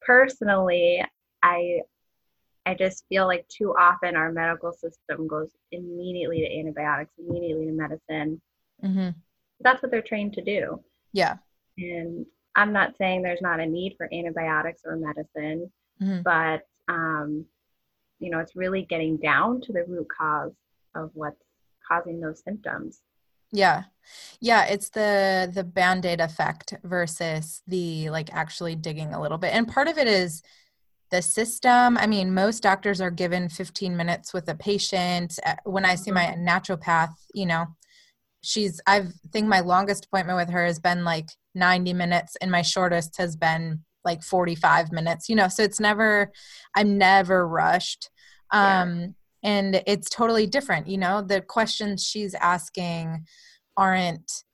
personally, 0.00 1.04
I 1.42 1.80
I 2.66 2.74
just 2.74 3.04
feel 3.08 3.26
like 3.26 3.48
too 3.48 3.74
often 3.78 4.14
our 4.14 4.30
medical 4.30 4.72
system 4.72 5.26
goes 5.26 5.50
immediately 5.72 6.40
to 6.40 6.58
antibiotics, 6.58 7.14
immediately 7.18 7.66
to 7.66 7.72
medicine. 7.72 8.42
Mm-hmm. 8.84 9.10
That's 9.60 9.82
what 9.82 9.90
they're 9.90 10.02
trained 10.02 10.34
to 10.34 10.44
do. 10.44 10.82
Yeah. 11.12 11.36
And 11.78 12.26
I'm 12.54 12.72
not 12.72 12.96
saying 12.98 13.22
there's 13.22 13.40
not 13.40 13.60
a 13.60 13.66
need 13.66 13.94
for 13.96 14.12
antibiotics 14.12 14.82
or 14.84 14.96
medicine, 14.96 15.70
mm-hmm. 16.02 16.22
but 16.22 16.66
um, 16.92 17.46
you 18.18 18.30
know, 18.30 18.40
it's 18.40 18.56
really 18.56 18.82
getting 18.82 19.16
down 19.16 19.60
to 19.62 19.72
the 19.72 19.84
root 19.84 20.08
cause 20.08 20.52
of 20.94 21.10
what's 21.14 21.42
causing 21.88 22.20
those 22.20 22.42
symptoms. 22.42 23.00
Yeah. 23.52 23.84
Yeah 24.40 24.64
it's 24.64 24.90
the 24.90 25.50
the 25.52 25.64
band-aid 25.64 26.20
effect 26.20 26.74
versus 26.84 27.62
the 27.66 28.10
like 28.10 28.32
actually 28.32 28.76
digging 28.76 29.14
a 29.14 29.20
little 29.20 29.38
bit. 29.38 29.54
And 29.54 29.66
part 29.66 29.88
of 29.88 29.98
it 29.98 30.06
is 30.06 30.42
the 31.10 31.22
system. 31.22 31.96
I 31.96 32.06
mean 32.06 32.34
most 32.34 32.62
doctors 32.62 33.00
are 33.00 33.10
given 33.10 33.48
15 33.48 33.96
minutes 33.96 34.34
with 34.34 34.48
a 34.48 34.54
patient. 34.54 35.38
Uh, 35.44 35.54
when 35.64 35.84
i 35.84 35.94
see 35.94 36.10
my 36.10 36.26
mm-hmm. 36.26 36.46
naturopath 36.46 37.14
you 37.34 37.46
know 37.46 37.66
she's 38.42 38.80
I've 38.86 39.12
think 39.32 39.48
my 39.48 39.60
longest 39.60 40.06
appointment 40.06 40.38
with 40.38 40.50
her 40.50 40.64
has 40.64 40.78
been 40.78 41.04
like 41.04 41.28
90 41.54 41.92
minutes 41.94 42.36
and 42.40 42.50
my 42.50 42.62
shortest 42.62 43.16
has 43.18 43.36
been 43.36 43.84
like 44.04 44.22
45 44.22 44.92
minutes 44.92 45.28
you 45.28 45.34
know 45.34 45.48
so 45.48 45.62
it's 45.62 45.80
never 45.80 46.30
i'm 46.74 46.98
never 46.98 47.46
rushed. 47.46 48.10
Um 48.50 49.14
and 49.48 49.82
it's 49.86 50.10
totally 50.10 50.46
different 50.46 50.86
you 50.86 50.98
know? 50.98 51.22
The 51.22 51.40
questions 51.40 52.04
she's 52.04 52.34
asking 52.34 53.24
aren't 53.76 54.44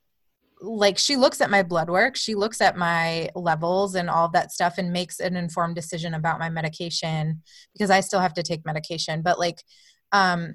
like 0.60 0.98
she 0.98 1.16
looks 1.16 1.40
at 1.40 1.50
my 1.50 1.62
blood 1.62 1.90
work 1.90 2.16
she 2.16 2.34
looks 2.34 2.60
at 2.60 2.76
my 2.76 3.28
levels 3.34 3.94
and 3.94 4.08
all 4.08 4.30
that 4.30 4.50
stuff 4.50 4.78
and 4.78 4.92
makes 4.92 5.20
an 5.20 5.36
informed 5.36 5.74
decision 5.74 6.14
about 6.14 6.38
my 6.38 6.48
medication 6.48 7.42
because 7.74 7.90
i 7.90 8.00
still 8.00 8.20
have 8.20 8.32
to 8.32 8.42
take 8.42 8.64
medication. 8.64 9.20
But 9.20 9.38
like 9.38 9.62
um 10.12 10.54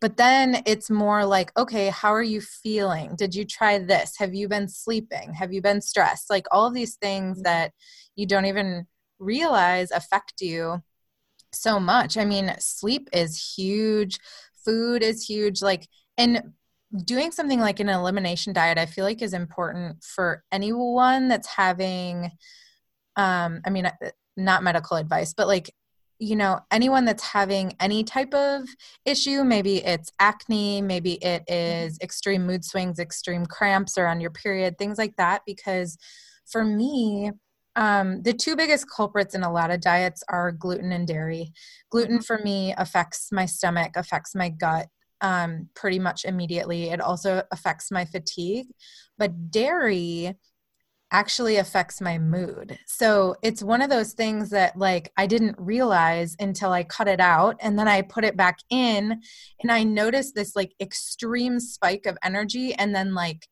but 0.00 0.16
then 0.16 0.62
it's 0.64 0.88
more 0.88 1.26
like 1.26 1.50
okay 1.58 1.88
how 1.88 2.12
are 2.14 2.22
you 2.34 2.40
feeling? 2.40 3.16
Did 3.16 3.34
you 3.34 3.44
try 3.44 3.78
this? 3.78 4.14
Have 4.18 4.34
you 4.34 4.48
been 4.48 4.68
sleeping? 4.68 5.34
Have 5.34 5.52
you 5.52 5.60
been 5.60 5.80
stressed? 5.80 6.30
Like 6.30 6.46
all 6.52 6.66
of 6.66 6.74
these 6.74 6.96
things 6.96 7.38
mm-hmm. 7.38 7.50
that 7.50 7.72
you 8.16 8.26
don't 8.26 8.46
even 8.46 8.86
realize 9.18 9.90
affect 9.90 10.40
you 10.40 10.82
so 11.52 11.80
much. 11.80 12.16
I 12.16 12.24
mean, 12.24 12.54
sleep 12.58 13.08
is 13.12 13.54
huge, 13.56 14.18
food 14.64 15.02
is 15.02 15.24
huge. 15.24 15.62
Like, 15.62 15.88
and 16.16 16.52
doing 17.04 17.30
something 17.30 17.60
like 17.60 17.80
an 17.80 17.88
elimination 17.88 18.52
diet, 18.52 18.78
I 18.78 18.86
feel 18.86 19.04
like 19.04 19.22
is 19.22 19.34
important 19.34 20.02
for 20.02 20.42
anyone 20.50 21.28
that's 21.28 21.48
having, 21.48 22.30
um, 23.16 23.60
I 23.64 23.70
mean, 23.70 23.86
uh, 23.86 23.92
not 24.36 24.62
medical 24.62 24.96
advice, 24.96 25.34
but 25.34 25.46
like, 25.46 25.70
you 26.18 26.36
know, 26.36 26.60
anyone 26.70 27.06
that's 27.06 27.22
having 27.22 27.74
any 27.80 28.04
type 28.04 28.34
of 28.34 28.62
issue, 29.06 29.42
maybe 29.42 29.78
it's 29.78 30.12
acne, 30.18 30.82
maybe 30.82 31.14
it 31.14 31.44
mm-hmm. 31.48 31.94
extreme 32.02 32.46
mood 32.46 32.64
swings, 32.64 32.98
extreme 32.98 33.46
cramps, 33.46 33.96
or 33.96 34.06
on 34.06 34.20
your 34.20 34.30
period, 34.30 34.76
things 34.76 34.98
like 34.98 35.16
that. 35.16 35.42
Because 35.46 35.96
for 36.44 36.62
me, 36.62 37.30
um, 37.76 38.22
the 38.22 38.32
two 38.32 38.56
biggest 38.56 38.86
culprits 38.94 39.34
in 39.34 39.42
a 39.42 39.52
lot 39.52 39.70
of 39.70 39.80
diets 39.80 40.22
are 40.28 40.52
gluten 40.52 40.92
and 40.92 41.06
dairy. 41.06 41.52
Gluten 41.90 42.20
for 42.20 42.38
me 42.38 42.74
affects 42.76 43.30
my 43.32 43.46
stomach, 43.46 43.92
affects 43.96 44.34
my 44.34 44.48
gut 44.48 44.86
um, 45.20 45.68
pretty 45.74 45.98
much 45.98 46.24
immediately. 46.24 46.90
It 46.90 47.00
also 47.00 47.42
affects 47.52 47.90
my 47.90 48.04
fatigue, 48.04 48.66
but 49.18 49.50
dairy 49.50 50.34
actually 51.12 51.56
affects 51.56 52.00
my 52.00 52.18
mood. 52.18 52.78
So 52.86 53.34
it's 53.42 53.62
one 53.62 53.82
of 53.82 53.90
those 53.90 54.12
things 54.12 54.50
that 54.50 54.76
like 54.76 55.12
I 55.16 55.26
didn't 55.26 55.56
realize 55.58 56.36
until 56.38 56.72
I 56.72 56.84
cut 56.84 57.08
it 57.08 57.20
out 57.20 57.56
and 57.60 57.78
then 57.78 57.88
I 57.88 58.02
put 58.02 58.24
it 58.24 58.36
back 58.36 58.58
in 58.70 59.20
and 59.60 59.72
I 59.72 59.82
noticed 59.82 60.34
this 60.34 60.54
like 60.54 60.72
extreme 60.80 61.58
spike 61.58 62.06
of 62.06 62.16
energy 62.22 62.74
and 62.74 62.94
then 62.94 63.12
like 63.14 63.48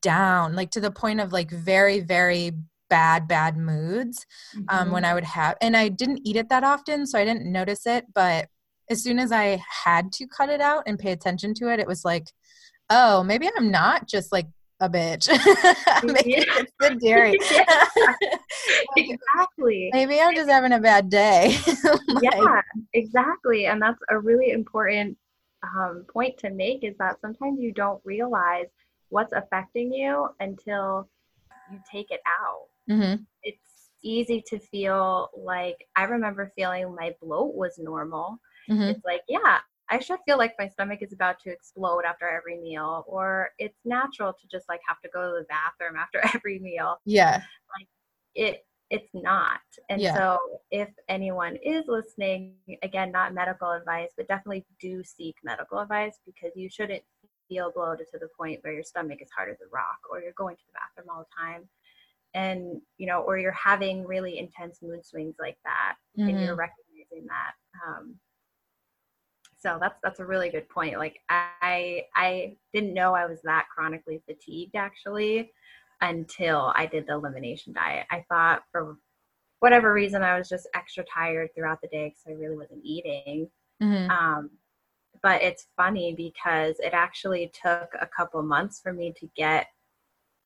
down 0.00 0.54
like 0.54 0.70
to 0.70 0.80
the 0.80 0.92
point 0.92 1.18
of 1.18 1.32
like 1.32 1.50
very 1.50 1.98
very 1.98 2.52
bad 2.92 3.26
bad 3.26 3.56
moods 3.56 4.26
um, 4.54 4.64
mm-hmm. 4.66 4.92
when 4.92 5.04
I 5.04 5.14
would 5.14 5.24
have 5.24 5.56
and 5.62 5.74
I 5.74 5.88
didn't 5.88 6.20
eat 6.24 6.36
it 6.36 6.50
that 6.50 6.62
often 6.62 7.06
so 7.06 7.18
I 7.18 7.24
didn't 7.24 7.50
notice 7.50 7.86
it 7.86 8.04
but 8.14 8.48
as 8.90 9.02
soon 9.02 9.18
as 9.18 9.32
I 9.32 9.62
had 9.84 10.12
to 10.12 10.26
cut 10.26 10.50
it 10.50 10.60
out 10.60 10.82
and 10.86 10.98
pay 10.98 11.12
attention 11.12 11.54
to 11.54 11.72
it 11.72 11.80
it 11.80 11.86
was 11.86 12.04
like 12.04 12.24
oh 12.90 13.22
maybe 13.22 13.48
I'm 13.56 13.70
not 13.70 14.06
just 14.06 14.30
like 14.30 14.46
a 14.82 14.88
bitch. 14.90 15.28
maybe 16.02 16.34
it's 16.34 16.72
the 16.80 16.96
dairy. 16.96 17.38
exactly. 18.96 19.90
Maybe 19.92 20.20
I'm 20.20 20.34
just 20.34 20.50
having 20.50 20.72
a 20.72 20.80
bad 20.80 21.08
day. 21.08 21.56
like, 22.08 22.22
yeah, 22.22 22.60
exactly. 22.92 23.66
And 23.66 23.80
that's 23.80 24.00
a 24.10 24.18
really 24.18 24.50
important 24.50 25.16
um, 25.62 26.04
point 26.12 26.36
to 26.38 26.50
make 26.50 26.82
is 26.82 26.96
that 26.98 27.20
sometimes 27.20 27.60
you 27.60 27.72
don't 27.72 28.00
realize 28.04 28.66
what's 29.08 29.32
affecting 29.32 29.92
you 29.92 30.28
until 30.40 31.08
you 31.70 31.78
take 31.90 32.10
it 32.10 32.20
out. 32.26 32.66
Mm-hmm. 32.90 33.22
It's 33.42 33.90
easy 34.02 34.42
to 34.48 34.58
feel 34.58 35.30
like 35.36 35.86
I 35.96 36.04
remember 36.04 36.52
feeling 36.56 36.94
my 36.94 37.14
bloat 37.20 37.54
was 37.54 37.78
normal. 37.78 38.38
Mm-hmm. 38.70 38.82
It's 38.82 39.04
like, 39.04 39.22
yeah, 39.28 39.58
I 39.88 39.98
should 39.98 40.20
feel 40.24 40.38
like 40.38 40.54
my 40.58 40.68
stomach 40.68 41.02
is 41.02 41.12
about 41.12 41.38
to 41.40 41.50
explode 41.50 42.04
after 42.06 42.28
every 42.28 42.58
meal, 42.60 43.04
or 43.06 43.50
it's 43.58 43.78
natural 43.84 44.32
to 44.32 44.48
just 44.50 44.68
like 44.68 44.80
have 44.86 45.00
to 45.02 45.08
go 45.12 45.22
to 45.22 45.40
the 45.40 45.46
bathroom 45.48 45.98
after 45.98 46.20
every 46.34 46.58
meal. 46.58 46.96
Yeah. 47.04 47.42
Like 47.78 47.88
it 48.34 48.64
it's 48.90 49.08
not. 49.14 49.60
And 49.88 50.02
yeah. 50.02 50.14
so 50.14 50.38
if 50.70 50.90
anyone 51.08 51.56
is 51.64 51.84
listening, 51.88 52.56
again, 52.82 53.10
not 53.10 53.32
medical 53.32 53.70
advice, 53.70 54.10
but 54.18 54.28
definitely 54.28 54.66
do 54.78 55.02
seek 55.02 55.34
medical 55.42 55.78
advice 55.78 56.20
because 56.26 56.52
you 56.54 56.68
shouldn't 56.68 57.02
feel 57.48 57.72
bloated 57.74 58.06
to 58.12 58.18
the 58.18 58.28
point 58.38 58.60
where 58.62 58.74
your 58.74 58.82
stomach 58.82 59.20
is 59.22 59.30
hard 59.34 59.48
as 59.50 59.56
a 59.62 59.68
rock 59.72 59.98
or 60.10 60.20
you're 60.20 60.32
going 60.36 60.56
to 60.56 60.62
the 60.66 60.72
bathroom 60.74 61.14
all 61.14 61.24
the 61.24 61.42
time 61.42 61.68
and 62.34 62.80
you 62.98 63.06
know 63.06 63.20
or 63.20 63.38
you're 63.38 63.52
having 63.52 64.06
really 64.06 64.38
intense 64.38 64.78
mood 64.82 65.04
swings 65.04 65.36
like 65.38 65.56
that 65.64 65.96
mm-hmm. 66.18 66.28
and 66.28 66.40
you're 66.40 66.56
mm-hmm. 66.56 66.60
recognizing 66.60 67.26
that 67.26 67.52
um, 67.86 68.14
so 69.58 69.78
that's 69.80 69.98
that's 70.02 70.20
a 70.20 70.24
really 70.24 70.50
good 70.50 70.68
point 70.68 70.98
like 70.98 71.18
i 71.28 72.02
i 72.16 72.56
didn't 72.72 72.94
know 72.94 73.14
i 73.14 73.26
was 73.26 73.40
that 73.42 73.66
chronically 73.74 74.22
fatigued 74.26 74.74
actually 74.74 75.52
until 76.00 76.72
i 76.74 76.86
did 76.86 77.06
the 77.06 77.12
elimination 77.12 77.72
diet 77.72 78.06
i 78.10 78.24
thought 78.28 78.62
for 78.72 78.96
whatever 79.60 79.92
reason 79.92 80.22
i 80.22 80.36
was 80.36 80.48
just 80.48 80.68
extra 80.74 81.04
tired 81.04 81.48
throughout 81.54 81.80
the 81.80 81.88
day 81.88 82.08
because 82.08 82.22
i 82.26 82.40
really 82.40 82.56
wasn't 82.56 82.80
eating 82.82 83.48
mm-hmm. 83.82 84.10
um, 84.10 84.50
but 85.22 85.40
it's 85.40 85.68
funny 85.76 86.14
because 86.16 86.76
it 86.80 86.92
actually 86.92 87.52
took 87.54 87.90
a 88.00 88.08
couple 88.16 88.42
months 88.42 88.80
for 88.80 88.92
me 88.92 89.14
to 89.16 89.28
get 89.36 89.66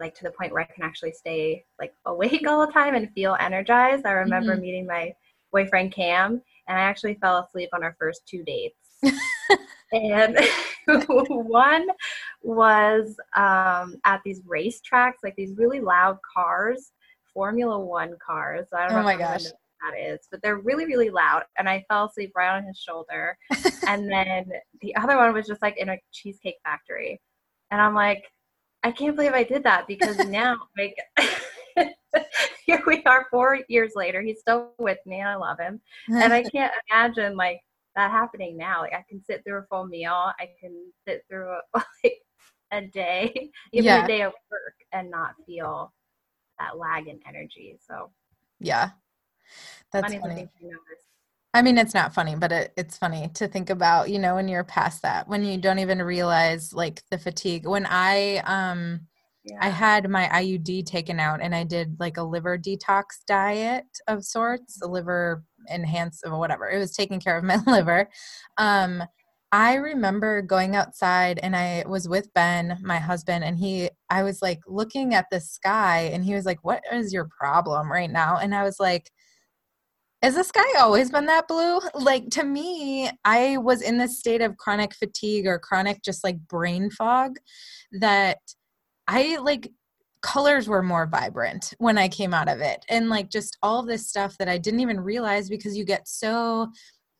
like 0.00 0.14
to 0.14 0.24
the 0.24 0.30
point 0.30 0.52
where 0.52 0.62
i 0.62 0.72
can 0.74 0.84
actually 0.84 1.12
stay 1.12 1.64
like 1.78 1.92
awake 2.06 2.46
all 2.46 2.66
the 2.66 2.72
time 2.72 2.94
and 2.94 3.10
feel 3.12 3.36
energized 3.40 4.06
i 4.06 4.12
remember 4.12 4.52
mm-hmm. 4.52 4.62
meeting 4.62 4.86
my 4.86 5.14
boyfriend 5.52 5.92
cam 5.92 6.40
and 6.68 6.78
i 6.78 6.82
actually 6.82 7.14
fell 7.14 7.38
asleep 7.38 7.68
on 7.72 7.82
our 7.82 7.96
first 7.98 8.26
two 8.26 8.42
dates 8.44 8.76
and 9.92 10.38
one 11.08 11.86
was 12.42 13.16
um, 13.36 13.96
at 14.04 14.20
these 14.24 14.42
race 14.46 14.80
tracks, 14.80 15.18
like 15.22 15.36
these 15.36 15.56
really 15.56 15.80
loud 15.80 16.18
cars, 16.34 16.92
Formula 17.32 17.78
One 17.78 18.16
cars. 18.24 18.68
I 18.72 18.82
don't 18.82 18.92
oh 18.92 19.00
know 19.00 19.04
my 19.04 19.16
gosh. 19.16 19.44
that 19.44 19.98
is, 19.98 20.20
but 20.30 20.40
they're 20.42 20.58
really, 20.58 20.86
really 20.86 21.10
loud. 21.10 21.44
And 21.58 21.68
I 21.68 21.84
fell 21.88 22.06
asleep 22.06 22.32
right 22.36 22.56
on 22.56 22.64
his 22.64 22.78
shoulder. 22.78 23.36
and 23.86 24.10
then 24.10 24.50
the 24.80 24.94
other 24.96 25.16
one 25.16 25.32
was 25.32 25.46
just 25.46 25.62
like 25.62 25.76
in 25.76 25.90
a 25.90 25.98
cheesecake 26.12 26.56
factory. 26.64 27.20
And 27.70 27.80
I'm 27.80 27.94
like, 27.94 28.24
I 28.86 28.92
can't 28.92 29.16
believe 29.16 29.32
I 29.32 29.42
did 29.42 29.64
that 29.64 29.88
because 29.88 30.16
now, 30.18 30.56
like, 30.78 30.96
here 32.66 32.80
we 32.86 33.02
are 33.04 33.26
four 33.32 33.58
years 33.68 33.92
later. 33.96 34.22
He's 34.22 34.38
still 34.38 34.74
with 34.78 34.98
me 35.06 35.18
and 35.18 35.28
I 35.28 35.34
love 35.34 35.58
him. 35.58 35.80
And 36.08 36.32
I 36.32 36.42
can't 36.54 36.72
imagine, 36.88 37.36
like, 37.36 37.60
that 37.96 38.12
happening 38.12 38.56
now. 38.56 38.82
Like 38.82 38.92
I 38.92 39.04
can 39.08 39.24
sit 39.24 39.42
through 39.42 39.58
a 39.58 39.66
full 39.70 39.86
meal. 39.86 40.30
I 40.38 40.50
can 40.60 40.92
sit 41.08 41.24
through 41.28 41.48
a, 41.48 41.60
like 41.74 42.18
a 42.70 42.82
day, 42.82 43.50
even 43.72 43.84
yeah. 43.86 44.04
a 44.04 44.06
day 44.06 44.22
of 44.22 44.34
work, 44.52 44.74
and 44.92 45.10
not 45.10 45.34
feel 45.46 45.92
that 46.58 46.78
lag 46.78 47.08
in 47.08 47.18
energy. 47.26 47.78
So 47.88 48.10
yeah, 48.60 48.90
that's 49.92 50.12
funny. 50.12 50.20
funny. 50.20 50.48
I 51.56 51.62
mean, 51.62 51.78
it's 51.78 51.94
not 51.94 52.12
funny, 52.12 52.36
but 52.36 52.52
it, 52.52 52.72
it's 52.76 52.98
funny 52.98 53.30
to 53.32 53.48
think 53.48 53.70
about. 53.70 54.10
You 54.10 54.18
know, 54.18 54.34
when 54.34 54.46
you're 54.46 54.62
past 54.62 55.00
that, 55.02 55.26
when 55.26 55.42
you 55.42 55.56
don't 55.56 55.78
even 55.78 56.02
realize 56.02 56.74
like 56.74 57.02
the 57.10 57.16
fatigue. 57.16 57.66
When 57.66 57.86
I 57.86 58.42
um 58.44 59.00
yeah. 59.42 59.58
I 59.62 59.70
had 59.70 60.10
my 60.10 60.26
IUD 60.26 60.84
taken 60.84 61.18
out 61.18 61.40
and 61.40 61.54
I 61.54 61.64
did 61.64 61.96
like 61.98 62.18
a 62.18 62.22
liver 62.22 62.58
detox 62.58 63.04
diet 63.26 63.86
of 64.06 64.22
sorts, 64.22 64.82
a 64.82 64.86
liver 64.86 65.44
enhance 65.72 66.20
or 66.26 66.38
whatever. 66.38 66.68
It 66.68 66.78
was 66.78 66.94
taking 66.94 67.20
care 67.20 67.38
of 67.38 67.44
my 67.44 67.56
liver. 67.66 68.10
Um, 68.58 69.04
I 69.50 69.76
remember 69.76 70.42
going 70.42 70.76
outside 70.76 71.38
and 71.42 71.56
I 71.56 71.84
was 71.86 72.06
with 72.06 72.34
Ben, 72.34 72.78
my 72.82 72.98
husband, 72.98 73.44
and 73.44 73.56
he, 73.56 73.88
I 74.10 74.24
was 74.24 74.42
like 74.42 74.60
looking 74.66 75.14
at 75.14 75.26
the 75.30 75.40
sky 75.40 76.10
and 76.12 76.22
he 76.22 76.34
was 76.34 76.44
like, 76.44 76.62
What 76.64 76.82
is 76.92 77.12
your 77.14 77.30
problem 77.40 77.90
right 77.90 78.10
now? 78.10 78.36
And 78.36 78.54
I 78.54 78.64
was 78.64 78.78
like, 78.78 79.10
has 80.22 80.34
the 80.34 80.44
sky 80.44 80.64
always 80.78 81.10
been 81.10 81.26
that 81.26 81.48
blue? 81.48 81.80
Like 81.94 82.30
to 82.30 82.44
me, 82.44 83.10
I 83.24 83.58
was 83.58 83.82
in 83.82 83.98
this 83.98 84.18
state 84.18 84.40
of 84.40 84.56
chronic 84.56 84.94
fatigue 84.94 85.46
or 85.46 85.58
chronic 85.58 86.02
just 86.02 86.24
like 86.24 86.38
brain 86.48 86.90
fog 86.90 87.36
that 87.92 88.38
I 89.06 89.36
like 89.36 89.70
colors 90.22 90.68
were 90.68 90.82
more 90.82 91.06
vibrant 91.06 91.74
when 91.78 91.98
I 91.98 92.08
came 92.08 92.34
out 92.34 92.48
of 92.48 92.60
it. 92.60 92.84
And 92.88 93.08
like 93.08 93.30
just 93.30 93.56
all 93.62 93.84
this 93.84 94.08
stuff 94.08 94.36
that 94.38 94.48
I 94.48 94.58
didn't 94.58 94.80
even 94.80 95.00
realize 95.00 95.48
because 95.48 95.76
you 95.76 95.84
get 95.84 96.08
so 96.08 96.68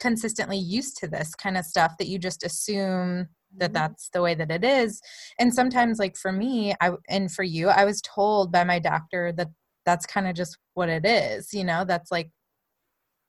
consistently 0.01 0.59
used 0.59 0.97
to 0.99 1.09
this 1.09 1.35
kind 1.35 1.57
of 1.57 1.65
stuff 1.65 1.97
that 1.99 2.09
you 2.09 2.19
just 2.19 2.45
assume 2.45 3.29
that 3.57 3.67
mm-hmm. 3.67 3.75
that's 3.75 4.09
the 4.11 4.23
way 4.23 4.35
that 4.35 4.51
it 4.51 4.65
is. 4.65 5.01
And 5.39 5.55
sometimes 5.55 5.99
like 5.99 6.17
for 6.17 6.33
me, 6.33 6.75
I 6.81 6.93
and 7.09 7.31
for 7.31 7.43
you, 7.43 7.69
I 7.69 7.85
was 7.85 8.03
told 8.03 8.53
by 8.53 8.65
my 8.65 8.79
doctor 8.79 9.33
that 9.33 9.49
that's 9.85 10.07
kind 10.07 10.27
of 10.27 10.35
just 10.35 10.59
what 10.75 10.89
it 10.89 11.07
is, 11.07 11.55
you 11.55 11.65
know, 11.65 11.85
that's 11.85 12.11
like 12.11 12.31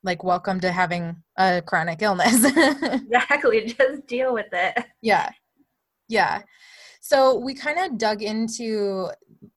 like 0.04 0.24
welcome 0.24 0.60
to 0.62 0.72
having 0.72 1.16
a 1.38 1.62
chronic 1.62 2.02
illness. 2.02 2.44
exactly, 2.56 3.66
just 3.66 4.06
deal 4.08 4.34
with 4.34 4.48
it. 4.52 4.86
Yeah. 5.02 5.30
Yeah. 6.08 6.42
So 7.02 7.38
we 7.38 7.54
kind 7.54 7.80
of 7.80 7.98
dug 7.98 8.22
into 8.22 9.10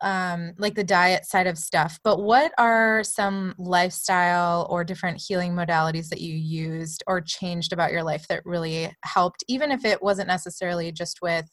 um, 0.03 0.53
like 0.59 0.75
the 0.75 0.85
diet 0.85 1.27
side 1.27 1.47
of 1.47 1.59
stuff, 1.59 1.99
but 2.05 2.23
what 2.23 2.53
are 2.59 3.03
some 3.03 3.55
lifestyle 3.59 4.67
or 4.71 4.85
different 4.85 5.21
healing 5.27 5.53
modalities 5.53 6.09
that 6.11 6.21
you 6.21 6.35
used 6.35 7.03
or 7.07 7.21
changed 7.21 7.73
about 7.73 7.93
your 7.93 8.03
life 8.03 8.27
that 8.29 8.45
really 8.45 8.95
helped, 9.05 9.43
even 9.49 9.71
if 9.71 9.85
it 9.85 10.03
wasn't 10.03 10.29
necessarily 10.29 10.93
just 10.93 11.19
with 11.23 11.47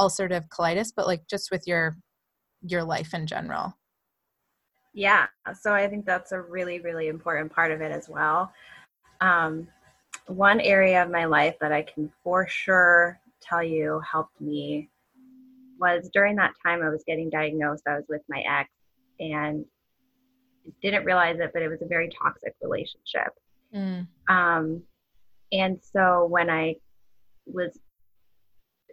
ulcerative 0.00 0.48
colitis, 0.48 0.88
but 0.94 1.06
like 1.06 1.22
just 1.28 1.50
with 1.50 1.62
your 1.66 1.96
your 2.62 2.82
life 2.82 3.14
in 3.14 3.26
general? 3.26 3.74
Yeah, 4.96 5.26
so 5.60 5.74
I 5.74 5.88
think 5.88 6.06
that's 6.06 6.32
a 6.32 6.40
really, 6.40 6.80
really 6.80 7.08
important 7.08 7.52
part 7.52 7.70
of 7.70 7.82
it 7.82 7.92
as 7.92 8.08
well. 8.08 8.50
Um, 9.20 9.68
one 10.26 10.58
area 10.58 11.02
of 11.02 11.10
my 11.10 11.26
life 11.26 11.54
that 11.60 11.70
I 11.70 11.82
can 11.82 12.10
for 12.24 12.48
sure 12.48 13.20
tell 13.42 13.62
you 13.62 14.00
helped 14.10 14.40
me 14.40 14.88
was 15.78 16.08
during 16.14 16.34
that 16.36 16.54
time 16.64 16.82
I 16.82 16.88
was 16.88 17.04
getting 17.06 17.28
diagnosed, 17.28 17.82
I 17.86 17.96
was 17.96 18.06
with 18.08 18.22
my 18.30 18.42
ex 18.48 18.70
and 19.20 19.66
didn't 20.80 21.04
realize 21.04 21.38
it, 21.40 21.50
but 21.52 21.60
it 21.60 21.68
was 21.68 21.82
a 21.82 21.86
very 21.86 22.08
toxic 22.08 22.54
relationship. 22.62 23.34
Mm. 23.74 24.06
Um, 24.30 24.82
and 25.52 25.78
so 25.82 26.24
when 26.24 26.48
I 26.48 26.76
was 27.44 27.78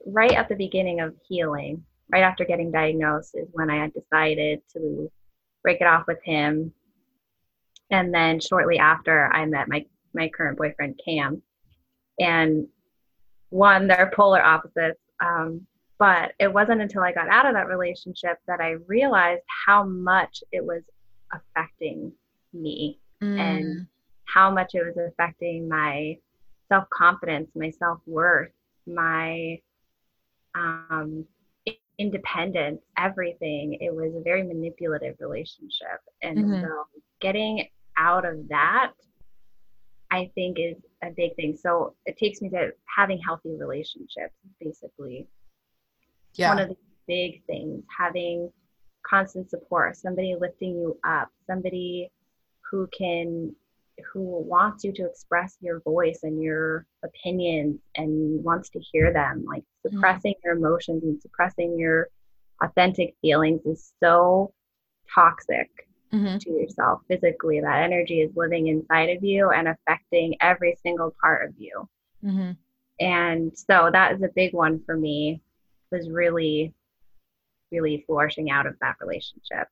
right 0.06 0.34
at 0.34 0.50
the 0.50 0.56
beginning 0.56 1.00
of 1.00 1.16
healing, 1.30 1.86
right 2.12 2.24
after 2.24 2.44
getting 2.44 2.74
diagnosed, 2.74 3.36
is 3.36 3.48
when 3.54 3.70
I 3.70 3.78
had 3.78 3.94
decided 3.94 4.60
to 4.74 5.10
break 5.63 5.82
it 5.82 5.88
off 5.88 6.06
with 6.08 6.21
him. 6.23 6.73
And 7.89 8.13
then 8.13 8.39
shortly 8.39 8.78
after, 8.78 9.32
I 9.34 9.45
met 9.45 9.67
my 9.67 9.86
my 10.13 10.30
current 10.30 10.58
boyfriend 10.58 10.99
Cam, 11.04 11.41
and 12.19 12.67
one 13.49 13.88
they're 13.88 14.12
polar 14.15 14.43
opposites. 14.43 14.99
Um, 15.19 15.65
but 15.99 16.34
it 16.39 16.52
wasn't 16.52 16.82
until 16.82 17.04
I 17.04 17.13
got 17.13 17.30
out 17.30 17.45
of 17.45 17.54
that 17.54 17.67
relationship 17.67 18.39
that 18.47 18.60
I 18.60 18.71
realized 18.88 19.43
how 19.65 19.84
much 19.84 20.43
it 20.52 20.63
was 20.63 20.82
affecting 21.32 22.12
me 22.52 22.99
mm. 23.21 23.39
and 23.39 23.88
how 24.26 24.52
much 24.52 24.76
it 24.76 24.84
was 24.84 24.97
affecting 24.97 25.69
my 25.69 26.17
self 26.67 26.89
confidence, 26.89 27.49
my 27.56 27.69
self 27.69 27.99
worth, 28.06 28.52
my 28.88 29.60
um, 30.56 31.26
independence, 31.99 32.82
everything. 32.97 33.77
It 33.79 33.93
was 33.93 34.13
a 34.15 34.21
very 34.21 34.43
manipulative 34.43 35.15
relationship. 35.19 36.01
And 36.21 36.38
mm-hmm. 36.38 36.63
so 36.63 36.86
getting 37.21 37.67
out 37.97 38.25
of 38.25 38.47
that, 38.49 38.93
I 40.12 40.32
think, 40.36 40.58
is 40.60 40.77
a 41.03 41.10
big 41.10 41.36
thing. 41.36 41.58
So 41.60 41.95
it 42.06 42.17
takes 42.17 42.41
me 42.41 42.49
to 42.49 42.71
having 42.95 43.19
healthy 43.19 43.56
relationships, 43.58 44.36
basically. 44.60 45.27
Yeah. 46.36 46.49
One 46.49 46.60
of 46.60 46.69
the 46.69 46.77
big 47.08 47.45
things, 47.45 47.84
having 47.95 48.51
constant 49.08 49.49
support, 49.49 49.97
somebody 49.97 50.36
lifting 50.39 50.75
you 50.75 50.97
up, 51.03 51.29
somebody 51.45 52.12
who 52.69 52.88
can 52.97 53.56
who 54.12 54.42
wants 54.42 54.84
you 54.84 54.92
to 54.94 55.06
express 55.06 55.58
your 55.62 55.82
voice 55.82 56.20
and 56.24 56.42
your 56.42 56.86
opinions 57.04 57.80
and 57.96 58.44
wants 58.44 58.70
to 58.70 58.80
hear 58.80 59.12
them 59.13 59.46
like 59.48 59.62
mm-hmm. 59.62 59.96
suppressing 59.96 60.34
mm-hmm. 60.34 60.48
your 60.48 60.58
emotions 60.58 61.04
and 61.04 61.22
suppressing 61.22 61.78
your 61.78 62.10
authentic 62.62 63.16
feelings 63.22 63.62
is 63.66 63.94
so 64.02 64.54
toxic 65.13 65.70
mm-hmm. 66.13 66.38
to 66.38 66.52
yourself 66.52 67.02
physically 67.08 67.62
that 67.62 67.84
energy 67.84 68.22
is 68.22 68.32
living 68.36 68.68
inside 68.68 69.10
of 69.10 69.24
you 69.24 69.50
and 69.50 69.68
affecting 69.68 70.36
every 70.42 70.78
single 70.82 71.13
part 71.22 71.48
of 71.48 71.54
you 71.58 71.88
mm-hmm. 72.24 72.52
and 73.00 73.52
so 73.58 73.89
that 73.92 74.13
is 74.13 74.22
a 74.22 74.30
big 74.36 74.54
one 74.54 74.82
for 74.86 74.98
me 74.98 75.42
was 75.92 76.10
really 76.10 76.74
really 77.72 78.04
flourishing 78.08 78.50
out 78.52 78.66
of 78.66 78.76
that 78.82 78.96
relationship 79.02 79.68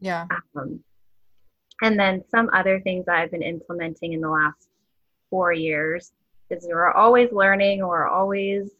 yeah 0.00 0.26
um, 0.56 0.80
and 1.82 1.98
then 1.98 2.22
some 2.30 2.50
other 2.52 2.80
things 2.80 3.06
I've 3.08 3.30
been 3.30 3.42
implementing 3.42 4.12
in 4.12 4.20
the 4.20 4.28
last 4.28 4.68
four 5.30 5.52
years 5.52 6.12
is 6.50 6.66
we're 6.68 6.92
always 6.92 7.32
learning 7.32 7.82
or 7.82 8.08
always 8.08 8.70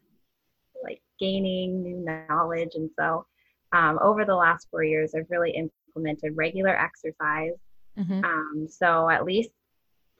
like 0.83 1.01
gaining 1.19 1.83
new 1.83 2.05
knowledge. 2.29 2.71
And 2.75 2.91
so 2.99 3.27
um, 3.73 3.99
over 4.03 4.25
the 4.25 4.35
last 4.35 4.69
four 4.71 4.83
years, 4.83 5.15
I've 5.15 5.31
really 5.31 5.53
implemented 5.53 6.37
regular 6.37 6.77
exercise. 6.77 7.55
Mm-hmm. 7.99 8.25
Um, 8.25 8.67
so 8.69 9.09
at 9.09 9.25
least 9.25 9.51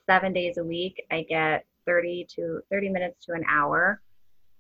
seven 0.07 0.33
days 0.33 0.57
a 0.59 0.65
week, 0.65 1.05
I 1.11 1.23
get 1.23 1.65
30 1.87 2.27
to 2.37 2.61
30 2.71 2.89
minutes 2.89 3.25
to 3.27 3.33
an 3.33 3.45
hour. 3.49 4.01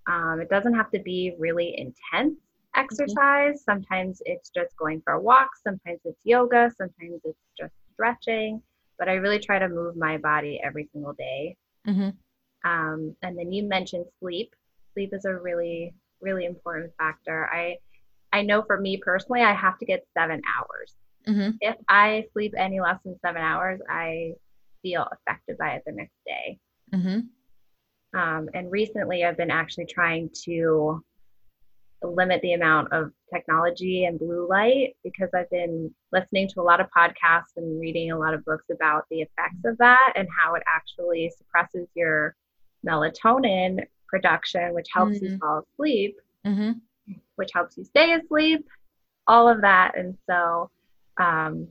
Um, 0.07 0.41
it 0.41 0.51
doesn't 0.51 0.75
have 0.75 0.91
to 0.91 0.99
be 0.99 1.35
really 1.39 1.75
intense 1.79 2.35
mm-hmm. 2.35 2.81
exercise. 2.81 3.57
Mm-hmm. 3.57 3.71
Sometimes 3.71 4.23
it's 4.27 4.51
just 4.51 4.77
going 4.77 5.01
for 5.03 5.15
a 5.15 5.21
walk. 5.21 5.51
Sometimes 5.63 6.01
it's 6.05 6.21
yoga. 6.25 6.71
Sometimes 6.77 7.21
it's 7.25 7.39
just 7.59 7.75
stretching, 8.01 8.63
but 8.99 9.09
I 9.09 9.15
really 9.15 9.39
try 9.39 9.59
to 9.59 9.69
move 9.69 9.97
my 9.97 10.17
body 10.17 10.61
every 10.65 10.89
single 10.93 11.13
day. 11.13 11.57
Mm-hmm. 11.87 12.11
Um, 12.71 13.17
and 13.23 13.39
then 13.39 13.53
you 13.53 13.65
mentioned 13.65 14.07
sleep. 14.21 14.55
Sleep 14.95 15.11
is 15.13 15.25
a 15.25 15.35
really, 15.35 15.95
really 16.21 16.47
important 16.47 16.93
factor. 16.99 17.49
I, 17.53 17.77
I 18.33 18.43
know 18.43 18.63
for 18.63 18.81
me 18.81 18.97
personally, 18.97 19.43
I 19.43 19.53
have 19.53 19.79
to 19.79 19.85
get 19.85 20.07
seven 20.17 20.41
hours. 20.57 20.95
Mm-hmm. 21.29 21.57
If 21.61 21.77
I 21.89 22.25
sleep 22.33 22.55
any 22.57 22.81
less 22.81 22.99
than 23.05 23.19
seven 23.25 23.43
hours, 23.43 23.81
I 23.89 24.33
feel 24.83 25.07
affected 25.13 25.59
by 25.59 25.73
it 25.73 25.83
the 25.85 25.93
next 25.93 26.17
day. 26.27 26.59
Mm-hmm. 26.95 28.19
Um, 28.19 28.49
and 28.55 28.71
recently, 28.71 29.25
I've 29.25 29.37
been 29.37 29.51
actually 29.51 29.87
trying 29.87 30.31
to 30.45 31.05
limit 32.03 32.41
the 32.43 32.55
amount 32.55 32.93
of 32.93 33.13
technology 33.33 34.05
and 34.05 34.19
blue 34.19 34.49
light 34.49 34.97
because 35.05 35.29
I've 35.35 35.51
been 35.51 35.95
listening 36.13 36.49
to 36.49 36.61
a 36.61 36.63
lot 36.63 36.81
of 36.81 36.87
podcasts 36.97 37.57
and 37.57 37.81
reading 37.81 38.11
a 38.11 38.19
lot 38.19 38.35
of 38.35 38.45
books 38.45 38.65
about 38.73 39.05
the 39.11 39.21
effects 39.23 39.65
of 39.65 39.77
that 39.79 40.13
and 40.17 40.27
how 40.43 40.55
it 40.55 40.63
actually 40.67 41.31
suppresses 41.37 41.89
your 41.95 42.35
melatonin 42.87 43.85
production, 44.09 44.73
which 44.75 44.89
helps 44.93 45.17
mm-hmm. 45.17 45.27
you 45.27 45.39
fall 45.39 45.65
asleep, 45.75 46.17
mm-hmm. 46.47 46.73
which 47.37 47.51
helps 47.53 47.77
you 47.77 47.85
stay 47.85 48.15
asleep, 48.15 48.67
all 49.27 49.49
of 49.49 49.61
that. 49.61 49.93
And 49.97 50.17
so 50.29 50.71
um, 51.19 51.69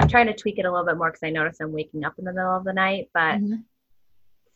I'm 0.00 0.08
trying 0.08 0.26
to 0.26 0.34
tweak 0.34 0.58
it 0.58 0.66
a 0.66 0.70
little 0.70 0.86
bit 0.86 0.98
more 0.98 1.10
because 1.10 1.22
I 1.22 1.30
notice 1.30 1.58
I'm 1.60 1.72
waking 1.72 2.04
up 2.04 2.14
in 2.18 2.24
the 2.24 2.32
middle 2.32 2.56
of 2.56 2.64
the 2.64 2.72
night, 2.72 3.10
but 3.14 3.36
mm-hmm. 3.36 3.54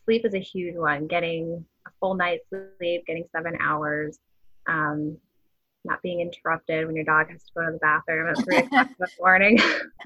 sleep 0.05 0.25
is 0.25 0.33
a 0.33 0.39
huge 0.39 0.75
one. 0.75 1.07
Getting 1.07 1.65
a 1.87 1.89
full 1.99 2.13
night's 2.13 2.45
sleep, 2.49 3.05
getting 3.07 3.25
seven 3.31 3.57
hours 3.61 4.19
um, 4.67 5.17
not 5.83 6.01
being 6.01 6.21
interrupted 6.21 6.85
when 6.85 6.95
your 6.95 7.05
dog 7.05 7.29
has 7.29 7.43
to 7.43 7.51
go 7.55 7.65
to 7.65 7.71
the 7.73 7.77
bathroom 7.79 8.29
at 8.29 8.43
three 8.43 8.57
o'clock 8.65 8.87
in 8.87 8.95
the 8.99 9.07
morning. 9.19 9.57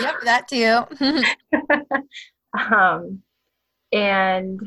yep, 0.00 0.14
that 0.24 0.48
too. 0.48 0.84
um, 2.74 3.22
and 3.92 4.60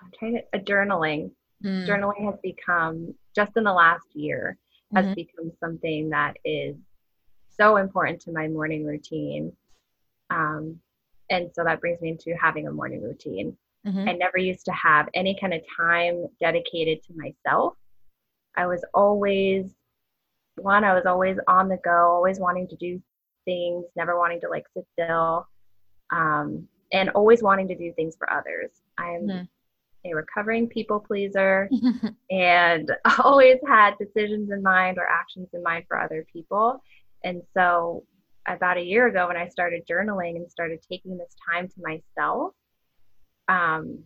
I'm 0.00 0.10
trying 0.18 0.34
to 0.34 0.42
uh, 0.58 0.62
journaling. 0.62 1.30
Mm. 1.64 1.86
Journaling 1.86 2.30
has 2.30 2.38
become 2.42 3.14
just 3.34 3.56
in 3.56 3.64
the 3.64 3.72
last 3.72 4.06
year 4.14 4.58
has 4.94 5.04
mm-hmm. 5.04 5.14
become 5.14 5.52
something 5.58 6.10
that 6.10 6.36
is 6.44 6.76
so 7.58 7.76
important 7.76 8.20
to 8.20 8.32
my 8.32 8.48
morning 8.48 8.84
routine. 8.84 9.52
Um, 10.30 10.80
and 11.28 11.50
so 11.54 11.64
that 11.64 11.80
brings 11.80 12.00
me 12.00 12.10
into 12.10 12.34
having 12.40 12.68
a 12.68 12.72
morning 12.72 13.02
routine. 13.02 13.56
Mm-hmm. 13.86 14.08
I 14.08 14.12
never 14.12 14.38
used 14.38 14.64
to 14.66 14.72
have 14.72 15.08
any 15.14 15.38
kind 15.40 15.54
of 15.54 15.60
time 15.76 16.26
dedicated 16.40 17.02
to 17.04 17.14
myself. 17.14 17.74
I 18.56 18.66
was 18.66 18.84
always 18.94 19.74
one, 20.56 20.84
I 20.84 20.94
was 20.94 21.04
always 21.06 21.36
on 21.46 21.68
the 21.68 21.78
go, 21.84 22.10
always 22.10 22.40
wanting 22.40 22.66
to 22.68 22.76
do 22.76 23.00
things, 23.44 23.84
never 23.94 24.18
wanting 24.18 24.40
to 24.40 24.48
like 24.48 24.64
sit 24.74 24.86
still, 24.92 25.46
um, 26.10 26.66
and 26.92 27.10
always 27.10 27.42
wanting 27.42 27.68
to 27.68 27.76
do 27.76 27.92
things 27.94 28.16
for 28.16 28.32
others. 28.32 28.70
I'm 28.98 29.26
mm-hmm. 29.26 30.10
a 30.10 30.14
recovering 30.14 30.68
people 30.68 31.00
pleaser 31.00 31.68
and 32.30 32.90
always 33.22 33.58
had 33.66 33.94
decisions 33.98 34.50
in 34.50 34.62
mind 34.62 34.98
or 34.98 35.06
actions 35.06 35.48
in 35.52 35.62
mind 35.62 35.84
for 35.88 36.00
other 36.00 36.26
people. 36.32 36.82
And 37.24 37.42
so, 37.54 38.04
about 38.48 38.76
a 38.76 38.82
year 38.82 39.08
ago, 39.08 39.26
when 39.26 39.36
I 39.36 39.48
started 39.48 39.86
journaling 39.90 40.36
and 40.36 40.50
started 40.50 40.80
taking 40.88 41.18
this 41.18 41.34
time 41.50 41.68
to 41.68 41.74
myself, 41.82 42.54
um, 43.48 44.04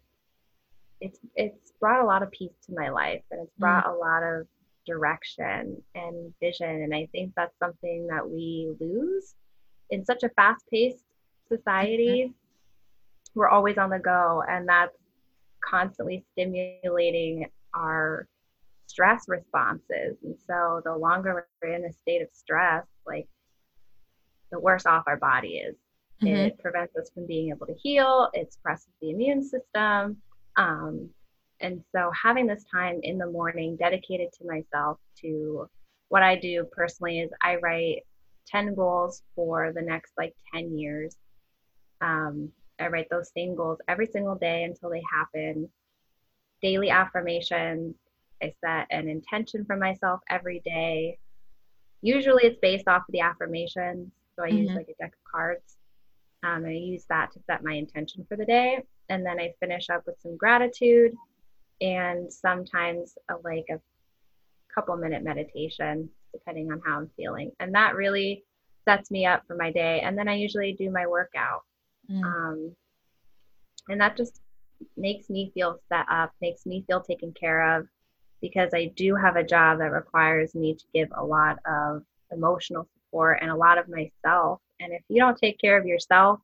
it's 1.01 1.19
it's 1.35 1.73
brought 1.81 2.03
a 2.03 2.07
lot 2.07 2.23
of 2.23 2.31
peace 2.31 2.53
to 2.67 2.75
my 2.75 2.91
life 2.91 3.23
and 3.31 3.41
it's 3.41 3.57
brought 3.59 3.87
mm. 3.87 3.95
a 3.95 3.97
lot 3.97 4.23
of 4.23 4.47
direction 4.87 5.81
and 5.95 6.33
vision 6.41 6.69
and 6.69 6.95
i 6.95 7.09
think 7.13 7.33
that's 7.37 7.59
something 7.59 8.07
that 8.07 8.29
we 8.29 8.73
lose 8.81 9.35
in 9.91 10.05
such 10.05 10.23
a 10.23 10.29
fast-paced 10.31 11.05
society 11.49 12.27
mm-hmm. 12.27 13.39
we're 13.39 13.49
always 13.49 13.79
on 13.79 13.91
the 13.91 13.99
go 13.99 14.43
and 14.49 14.69
that's 14.69 14.97
constantly 15.65 16.25
stimulating 16.33 17.47
our 17.75 18.27
stress 18.87 19.25
responses 19.29 20.17
and 20.25 20.35
so 20.47 20.81
the 20.85 20.95
longer 20.95 21.47
we're 21.63 21.75
in 21.75 21.85
a 21.85 21.93
state 21.93 22.23
of 22.23 22.29
stress 22.33 22.85
like 23.07 23.29
the 24.51 24.59
worse 24.59 24.87
off 24.87 25.05
our 25.07 25.17
body 25.17 25.59
is 25.59 25.77
Mm-hmm. 26.23 26.37
It 26.37 26.59
prevents 26.59 26.97
us 26.97 27.11
from 27.15 27.27
being 27.27 27.51
able 27.51 27.67
to 27.67 27.75
heal. 27.75 28.29
It 28.35 28.53
suppresses 28.53 28.89
the 29.01 29.11
immune 29.11 29.43
system. 29.43 30.19
Um, 30.57 31.09
and 31.61 31.83
so 31.95 32.11
having 32.21 32.47
this 32.47 32.65
time 32.73 33.01
in 33.03 33.19
the 33.19 33.27
morning 33.27 33.77
dedicated 33.77 34.33
to 34.35 34.47
myself 34.47 34.99
to 35.21 35.69
what 36.09 36.23
I 36.23 36.37
do 36.37 36.67
personally 36.73 37.21
is 37.21 37.31
I 37.43 37.57
write 37.57 38.03
10 38.49 38.75
goals 38.75 39.23
for 39.35 39.73
the 39.73 39.83
next 39.83 40.13
like 40.19 40.35
10 40.55 40.77
years. 40.77 41.17
Um, 42.01 42.51
I 42.79 42.89
write 42.89 43.09
those 43.11 43.31
same 43.37 43.55
goals 43.55 43.79
every 43.89 44.07
single 44.07 44.35
day 44.35 44.65
until 44.65 44.91
they 44.91 45.03
happen. 45.11 45.69
Daily 46.63 46.91
affirmations. 46.91 47.95
I 48.43 48.53
set 48.65 48.87
an 48.91 49.09
intention 49.09 49.65
for 49.67 49.77
myself 49.77 50.21
every 50.31 50.61
day. 50.65 51.19
Usually 52.01 52.45
it's 52.45 52.59
based 52.61 52.89
off 52.89 53.03
of 53.03 53.13
the 53.13 53.21
affirmations. 53.21 54.11
So 54.35 54.45
I 54.45 54.49
mm-hmm. 54.49 54.59
use 54.59 54.71
like 54.71 54.89
a 54.89 55.03
deck 55.03 55.13
of 55.13 55.31
cards. 55.31 55.77
Um, 56.43 56.65
I 56.65 56.71
use 56.71 57.05
that 57.09 57.33
to 57.33 57.41
set 57.47 57.63
my 57.63 57.75
intention 57.75 58.25
for 58.29 58.37
the 58.37 58.45
day. 58.45 58.85
And 59.09 59.25
then 59.25 59.39
I 59.39 59.55
finish 59.61 59.91
up 59.91 60.07
with 60.07 60.21
some 60.21 60.37
gratitude 60.37 61.15
and 61.81 62.33
sometimes 62.33 63.17
a, 63.29 63.35
like 63.45 63.67
a 63.71 63.81
couple 64.75 64.97
minute 64.97 65.23
meditation, 65.23 66.09
depending 66.33 66.73
on 66.73 66.81
how 66.85 66.99
I'm 66.99 67.11
feeling. 67.17 67.53
And 67.61 67.75
that 67.75 67.95
really 67.95 68.45
sets 68.85 69.11
me 69.11 69.27
up 69.27 69.43
for 69.47 69.57
my 69.57 69.71
day. 69.71 70.01
And 70.01 70.17
then 70.17 70.29
I 70.29 70.35
usually 70.37 70.73
do 70.73 70.91
my 70.91 71.07
workout. 71.07 71.63
Mm. 72.11 72.25
Um, 72.25 72.77
and 73.89 74.01
that 74.01 74.17
just 74.17 74.41
makes 74.97 75.29
me 75.29 75.51
feel 75.53 75.79
set 75.89 76.07
up, 76.11 76.33
makes 76.41 76.65
me 76.65 76.85
feel 76.87 77.01
taken 77.01 77.33
care 77.33 77.77
of 77.77 77.87
because 78.41 78.71
I 78.73 78.87
do 78.97 79.15
have 79.15 79.37
a 79.37 79.45
job 79.45 79.79
that 79.79 79.93
requires 79.93 80.55
me 80.55 80.75
to 80.75 80.85
give 80.95 81.09
a 81.15 81.25
lot 81.25 81.59
of 81.67 82.03
emotional 82.33 82.87
support 82.95 83.39
and 83.43 83.51
a 83.51 83.57
lot 83.57 83.77
of 83.77 83.87
myself 83.89 84.61
and 84.81 84.93
if 84.93 85.03
you 85.09 85.21
don't 85.21 85.37
take 85.37 85.61
care 85.61 85.79
of 85.79 85.87
yourself 85.87 86.41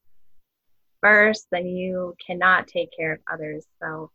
first, 1.02 1.46
then 1.50 1.66
you 1.66 2.14
cannot 2.24 2.66
take 2.66 2.90
care 2.96 3.12
of 3.12 3.20
others. 3.32 3.66
So 3.82 4.10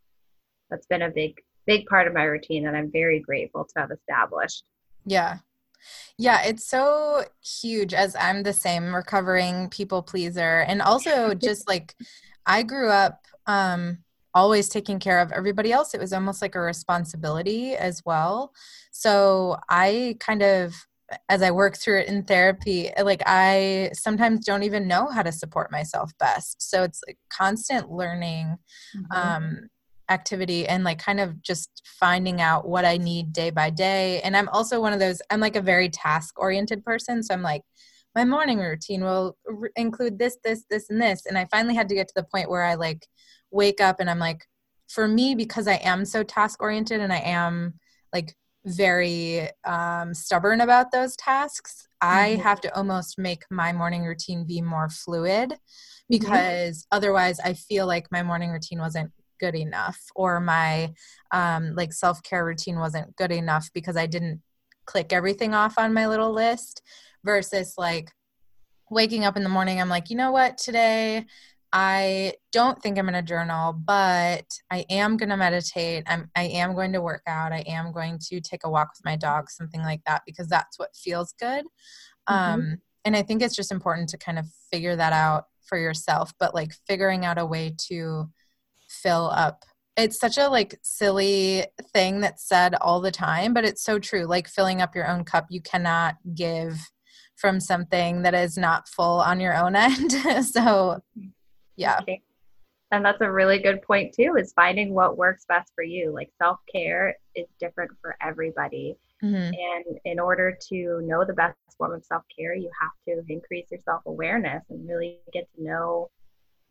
that's 0.70 0.86
been 0.86 1.02
a 1.02 1.10
big, 1.10 1.40
big 1.66 1.86
part 1.86 2.06
of 2.06 2.14
my 2.14 2.24
routine 2.24 2.64
that 2.64 2.74
I'm 2.74 2.90
very 2.90 3.20
grateful 3.20 3.64
to 3.64 3.80
have 3.80 3.90
established. 3.90 4.64
Yeah. 5.04 5.38
Yeah, 6.16 6.42
it's 6.44 6.64
so 6.64 7.24
huge 7.42 7.92
as 7.92 8.14
I'm 8.18 8.42
the 8.42 8.52
same 8.52 8.94
recovering 8.94 9.68
people 9.68 10.02
pleaser. 10.02 10.60
And 10.60 10.80
also 10.80 11.34
just 11.48 11.68
like 11.68 11.94
I 12.46 12.62
grew 12.62 12.88
up 12.88 13.26
um 13.46 13.98
always 14.34 14.68
taking 14.68 14.98
care 14.98 15.20
of 15.20 15.32
everybody 15.32 15.72
else. 15.72 15.94
It 15.94 16.00
was 16.00 16.12
almost 16.12 16.40
like 16.40 16.54
a 16.54 16.60
responsibility 16.60 17.74
as 17.74 18.02
well. 18.06 18.52
So 18.90 19.58
I 19.68 20.16
kind 20.20 20.42
of 20.42 20.74
as 21.28 21.42
I 21.42 21.50
work 21.50 21.76
through 21.76 22.00
it 22.00 22.08
in 22.08 22.22
therapy, 22.24 22.90
like 23.02 23.22
I 23.26 23.90
sometimes 23.92 24.44
don't 24.44 24.62
even 24.62 24.88
know 24.88 25.08
how 25.08 25.22
to 25.22 25.32
support 25.32 25.72
myself 25.72 26.12
best. 26.18 26.62
So 26.70 26.82
it's 26.82 27.00
like 27.06 27.18
constant 27.30 27.90
learning 27.90 28.56
mm-hmm. 28.96 29.12
um, 29.12 29.68
activity 30.08 30.66
and 30.66 30.84
like 30.84 30.98
kind 30.98 31.20
of 31.20 31.42
just 31.42 31.82
finding 31.84 32.40
out 32.40 32.68
what 32.68 32.84
I 32.84 32.96
need 32.96 33.32
day 33.32 33.50
by 33.50 33.70
day. 33.70 34.20
And 34.22 34.36
I'm 34.36 34.48
also 34.50 34.80
one 34.80 34.92
of 34.92 35.00
those, 35.00 35.20
I'm 35.30 35.40
like 35.40 35.56
a 35.56 35.62
very 35.62 35.88
task 35.88 36.38
oriented 36.38 36.84
person. 36.84 37.22
So 37.22 37.34
I'm 37.34 37.42
like, 37.42 37.62
my 38.14 38.24
morning 38.24 38.58
routine 38.58 39.02
will 39.02 39.36
r- 39.48 39.70
include 39.76 40.18
this, 40.18 40.36
this, 40.44 40.64
this, 40.68 40.90
and 40.90 41.00
this. 41.00 41.24
And 41.26 41.38
I 41.38 41.46
finally 41.50 41.74
had 41.74 41.88
to 41.88 41.94
get 41.94 42.08
to 42.08 42.14
the 42.14 42.24
point 42.24 42.50
where 42.50 42.62
I 42.62 42.74
like 42.74 43.06
wake 43.50 43.80
up 43.80 44.00
and 44.00 44.10
I'm 44.10 44.18
like, 44.18 44.46
for 44.88 45.08
me, 45.08 45.34
because 45.34 45.66
I 45.66 45.76
am 45.76 46.04
so 46.04 46.22
task 46.22 46.62
oriented 46.62 47.00
and 47.00 47.12
I 47.12 47.20
am 47.20 47.74
like 48.12 48.34
very 48.64 49.48
um, 49.64 50.14
stubborn 50.14 50.60
about 50.60 50.92
those 50.92 51.16
tasks, 51.16 51.88
I 52.00 52.32
mm-hmm. 52.32 52.42
have 52.42 52.60
to 52.62 52.76
almost 52.76 53.18
make 53.18 53.44
my 53.50 53.72
morning 53.72 54.04
routine 54.04 54.44
be 54.44 54.60
more 54.60 54.88
fluid 54.88 55.50
mm-hmm. 55.50 55.56
because 56.08 56.78
mm-hmm. 56.78 56.96
otherwise 56.96 57.40
I 57.40 57.54
feel 57.54 57.86
like 57.86 58.10
my 58.10 58.22
morning 58.22 58.50
routine 58.50 58.78
wasn't 58.78 59.12
good 59.40 59.54
enough 59.56 59.98
or 60.14 60.40
my 60.40 60.92
um, 61.32 61.74
like 61.74 61.92
self-care 61.92 62.44
routine 62.44 62.78
wasn't 62.78 63.14
good 63.16 63.32
enough 63.32 63.68
because 63.74 63.96
I 63.96 64.06
didn't 64.06 64.40
click 64.86 65.12
everything 65.12 65.54
off 65.54 65.78
on 65.78 65.94
my 65.94 66.06
little 66.06 66.32
list 66.32 66.82
versus 67.24 67.74
like 67.76 68.10
waking 68.90 69.24
up 69.24 69.36
in 69.36 69.42
the 69.42 69.48
morning 69.48 69.80
I'm 69.80 69.88
like, 69.88 70.10
you 70.10 70.16
know 70.16 70.32
what, 70.32 70.58
today 70.58 71.24
I 71.72 72.34
don't 72.52 72.80
think 72.82 72.98
I'm 72.98 73.06
going 73.06 73.14
to 73.14 73.22
journal, 73.22 73.72
but 73.72 74.44
I 74.70 74.84
am 74.90 75.16
going 75.16 75.30
to 75.30 75.36
meditate. 75.38 76.04
I'm, 76.06 76.30
I 76.36 76.44
am 76.44 76.74
going 76.74 76.92
to 76.92 77.00
work 77.00 77.22
out. 77.26 77.52
I 77.52 77.64
am 77.66 77.92
going 77.92 78.18
to 78.28 78.40
take 78.42 78.64
a 78.64 78.70
walk 78.70 78.90
with 78.94 79.04
my 79.04 79.16
dog, 79.16 79.50
something 79.50 79.80
like 79.80 80.02
that, 80.06 80.22
because 80.26 80.48
that's 80.48 80.78
what 80.78 80.94
feels 80.94 81.32
good. 81.40 81.64
Mm-hmm. 82.28 82.34
Um, 82.34 82.78
and 83.04 83.16
I 83.16 83.22
think 83.22 83.42
it's 83.42 83.56
just 83.56 83.72
important 83.72 84.10
to 84.10 84.18
kind 84.18 84.38
of 84.38 84.46
figure 84.70 84.96
that 84.96 85.14
out 85.14 85.46
for 85.62 85.78
yourself, 85.78 86.34
but 86.38 86.54
like 86.54 86.72
figuring 86.86 87.24
out 87.24 87.38
a 87.38 87.46
way 87.46 87.74
to 87.88 88.30
fill 88.88 89.30
up. 89.32 89.64
It's 89.96 90.18
such 90.18 90.36
a 90.36 90.48
like 90.48 90.78
silly 90.82 91.66
thing 91.94 92.20
that's 92.20 92.46
said 92.46 92.74
all 92.74 93.00
the 93.00 93.10
time, 93.10 93.54
but 93.54 93.64
it's 93.64 93.82
so 93.82 93.98
true. 93.98 94.24
Like 94.24 94.46
filling 94.46 94.82
up 94.82 94.94
your 94.94 95.08
own 95.08 95.24
cup, 95.24 95.46
you 95.48 95.60
cannot 95.60 96.16
give 96.34 96.90
from 97.36 97.60
something 97.60 98.22
that 98.22 98.34
is 98.34 98.56
not 98.56 98.88
full 98.88 99.20
on 99.20 99.40
your 99.40 99.54
own 99.56 99.74
end. 99.76 100.12
so 100.46 101.00
yeah. 101.76 102.00
And 102.90 103.04
that's 103.04 103.22
a 103.22 103.30
really 103.30 103.58
good 103.58 103.80
point 103.82 104.14
too 104.14 104.36
is 104.38 104.52
finding 104.52 104.92
what 104.92 105.16
works 105.16 105.46
best 105.48 105.72
for 105.74 105.82
you. 105.82 106.12
Like 106.12 106.30
self-care 106.38 107.16
is 107.34 107.46
different 107.58 107.90
for 108.00 108.16
everybody. 108.20 108.96
Mm-hmm. 109.22 109.52
and 109.54 110.00
in 110.04 110.18
order 110.18 110.58
to 110.68 111.00
know 111.04 111.24
the 111.24 111.32
best 111.32 111.56
form 111.78 111.92
of 111.92 112.04
self-care 112.04 112.56
you 112.56 112.68
have 112.80 112.90
to 113.06 113.22
increase 113.32 113.66
your 113.70 113.78
self-awareness 113.84 114.64
and 114.68 114.88
really 114.88 115.20
get 115.32 115.46
to 115.54 115.62
know 115.62 116.10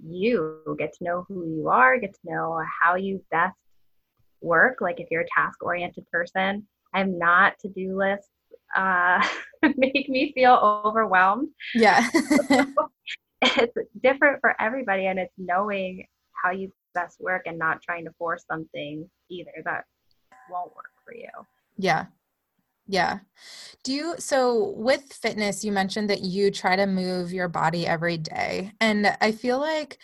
you 0.03 0.75
get 0.77 0.91
to 0.97 1.03
know 1.05 1.23
who 1.29 1.45
you 1.47 1.69
are 1.69 1.97
get 1.97 2.13
to 2.13 2.19
know 2.25 2.61
how 2.81 2.95
you 2.95 3.23
best 3.31 3.55
work. 4.41 4.81
Like 4.81 4.99
if 4.99 5.07
you're 5.09 5.21
a 5.21 5.27
task 5.33 5.63
oriented 5.63 6.05
person 6.11 6.67
i'm 6.93 7.17
not 7.17 7.57
to-do 7.59 7.97
lists 7.97 8.27
uh, 8.75 9.25
make 9.77 10.09
me 10.09 10.31
feel 10.33 10.81
overwhelmed. 10.85 11.49
Yeah 11.73 12.07
it's 13.41 13.73
different 14.03 14.39
for 14.41 14.59
everybody 14.61 15.07
and 15.07 15.19
it's 15.19 15.33
knowing 15.37 16.05
how 16.43 16.51
you 16.51 16.71
best 16.93 17.19
work 17.19 17.43
and 17.45 17.57
not 17.57 17.81
trying 17.81 18.05
to 18.05 18.11
force 18.17 18.43
something 18.49 19.09
either 19.29 19.51
that 19.65 19.85
won't 20.49 20.75
work 20.75 20.91
for 21.05 21.15
you. 21.15 21.29
Yeah. 21.77 22.05
Yeah. 22.87 23.19
Do 23.83 23.93
you 23.93 24.15
so 24.19 24.73
with 24.75 25.13
fitness 25.13 25.63
you 25.63 25.71
mentioned 25.71 26.09
that 26.09 26.21
you 26.21 26.51
try 26.51 26.75
to 26.75 26.85
move 26.85 27.31
your 27.31 27.47
body 27.47 27.87
every 27.87 28.17
day 28.17 28.73
and 28.81 29.15
I 29.21 29.31
feel 29.31 29.59
like 29.59 29.97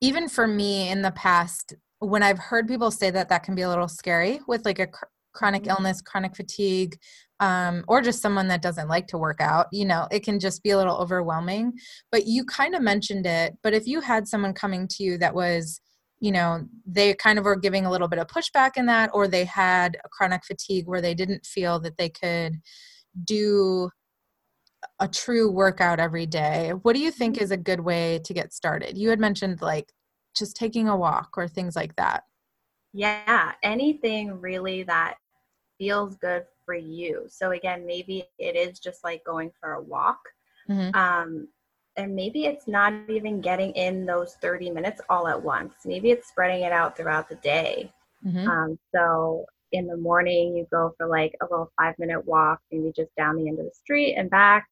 even 0.00 0.28
for 0.28 0.46
me 0.46 0.90
in 0.90 1.02
the 1.02 1.10
past 1.10 1.74
when 1.98 2.22
I've 2.22 2.38
heard 2.38 2.68
people 2.68 2.90
say 2.90 3.10
that 3.10 3.30
that 3.30 3.42
can 3.42 3.54
be 3.54 3.62
a 3.62 3.68
little 3.68 3.88
scary 3.88 4.40
with 4.46 4.64
like 4.64 4.78
a 4.78 4.88
chronic 5.36 5.62
mm-hmm. 5.62 5.70
illness, 5.70 6.00
chronic 6.00 6.34
fatigue, 6.34 6.96
um, 7.40 7.84
or 7.86 8.00
just 8.00 8.22
someone 8.22 8.48
that 8.48 8.62
doesn't 8.62 8.88
like 8.88 9.06
to 9.08 9.18
work 9.18 9.40
out, 9.40 9.66
you 9.70 9.84
know, 9.84 10.08
it 10.10 10.24
can 10.24 10.40
just 10.40 10.62
be 10.62 10.70
a 10.70 10.76
little 10.76 10.96
overwhelming. 10.96 11.72
But 12.10 12.26
you 12.26 12.44
kind 12.44 12.74
of 12.74 12.82
mentioned 12.82 13.26
it. 13.26 13.54
But 13.62 13.74
if 13.74 13.86
you 13.86 14.00
had 14.00 14.26
someone 14.26 14.54
coming 14.54 14.88
to 14.88 15.02
you 15.02 15.18
that 15.18 15.34
was, 15.34 15.80
you 16.18 16.32
know, 16.32 16.66
they 16.86 17.12
kind 17.14 17.38
of 17.38 17.44
were 17.44 17.56
giving 17.56 17.84
a 17.84 17.90
little 17.90 18.08
bit 18.08 18.18
of 18.18 18.26
pushback 18.26 18.72
in 18.76 18.86
that, 18.86 19.10
or 19.12 19.28
they 19.28 19.44
had 19.44 19.98
a 20.04 20.08
chronic 20.08 20.44
fatigue 20.44 20.86
where 20.86 21.02
they 21.02 21.14
didn't 21.14 21.44
feel 21.44 21.78
that 21.80 21.98
they 21.98 22.08
could 22.08 22.54
do 23.24 23.90
a 25.00 25.08
true 25.08 25.50
workout 25.50 26.00
every 26.00 26.26
day, 26.26 26.72
what 26.82 26.94
do 26.94 27.02
you 27.02 27.10
think 27.10 27.36
mm-hmm. 27.36 27.44
is 27.44 27.50
a 27.50 27.56
good 27.56 27.80
way 27.80 28.20
to 28.24 28.32
get 28.32 28.52
started? 28.52 28.96
You 28.96 29.10
had 29.10 29.20
mentioned 29.20 29.60
like 29.60 29.92
just 30.34 30.56
taking 30.56 30.88
a 30.88 30.96
walk 30.96 31.30
or 31.36 31.48
things 31.48 31.76
like 31.76 31.94
that. 31.96 32.22
Yeah, 32.92 33.52
anything 33.62 34.40
really 34.40 34.84
that 34.84 35.16
feels 35.78 36.16
good 36.16 36.44
for 36.64 36.74
you. 36.74 37.26
So 37.28 37.52
again, 37.52 37.86
maybe 37.86 38.24
it 38.38 38.56
is 38.56 38.78
just 38.78 39.04
like 39.04 39.24
going 39.24 39.50
for 39.60 39.74
a 39.74 39.82
walk. 39.82 40.20
Mm-hmm. 40.68 40.94
Um, 40.96 41.48
and 41.96 42.14
maybe 42.14 42.44
it's 42.44 42.68
not 42.68 42.92
even 43.08 43.40
getting 43.40 43.72
in 43.72 44.04
those 44.04 44.34
30 44.42 44.70
minutes 44.70 45.00
all 45.08 45.28
at 45.28 45.42
once. 45.42 45.74
Maybe 45.84 46.10
it's 46.10 46.28
spreading 46.28 46.62
it 46.62 46.72
out 46.72 46.96
throughout 46.96 47.28
the 47.28 47.36
day. 47.36 47.90
Mm-hmm. 48.24 48.48
Um, 48.48 48.78
so 48.94 49.46
in 49.72 49.86
the 49.86 49.96
morning, 49.96 50.56
you 50.56 50.66
go 50.70 50.94
for 50.96 51.06
like 51.06 51.34
a 51.40 51.46
little 51.50 51.72
five 51.78 51.94
minute 51.98 52.26
walk, 52.26 52.60
maybe 52.70 52.92
just 52.94 53.14
down 53.16 53.36
the 53.36 53.48
end 53.48 53.58
of 53.58 53.64
the 53.64 53.74
street 53.74 54.14
and 54.16 54.28
back. 54.28 54.66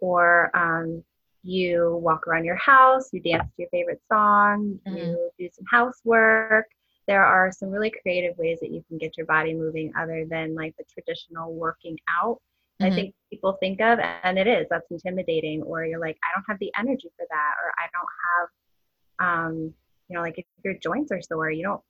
Or 0.00 0.50
um, 0.54 1.02
you 1.42 1.98
walk 2.02 2.26
around 2.26 2.44
your 2.44 2.56
house, 2.56 3.10
you 3.12 3.20
dance 3.20 3.44
to 3.44 3.62
your 3.62 3.68
favorite 3.70 4.00
song, 4.10 4.78
mm-hmm. 4.86 4.96
you 4.96 5.30
do 5.38 5.48
some 5.52 5.64
housework, 5.70 6.66
there 7.10 7.26
are 7.26 7.50
some 7.50 7.70
really 7.70 7.90
creative 7.90 8.38
ways 8.38 8.60
that 8.60 8.70
you 8.70 8.84
can 8.86 8.96
get 8.96 9.16
your 9.16 9.26
body 9.26 9.52
moving 9.52 9.92
other 9.98 10.24
than 10.30 10.54
like 10.54 10.76
the 10.78 10.84
traditional 10.84 11.52
working 11.52 11.98
out. 12.22 12.38
Mm-hmm. 12.80 12.92
I 12.92 12.94
think 12.94 13.14
people 13.28 13.54
think 13.54 13.80
of, 13.80 13.98
and 14.22 14.38
it 14.38 14.46
is, 14.46 14.68
that's 14.70 14.88
intimidating, 14.92 15.60
or 15.62 15.84
you're 15.84 15.98
like, 15.98 16.16
I 16.22 16.28
don't 16.32 16.44
have 16.48 16.60
the 16.60 16.70
energy 16.78 17.08
for 17.16 17.26
that, 17.28 17.54
or 17.60 17.72
I 17.82 17.86
don't 17.96 18.12
have, 18.28 19.48
um, 19.48 19.74
you 20.08 20.14
know, 20.14 20.22
like 20.22 20.38
if 20.38 20.44
your 20.64 20.74
joints 20.74 21.10
are 21.10 21.20
sore, 21.20 21.50
you 21.50 21.64
don't 21.64 21.80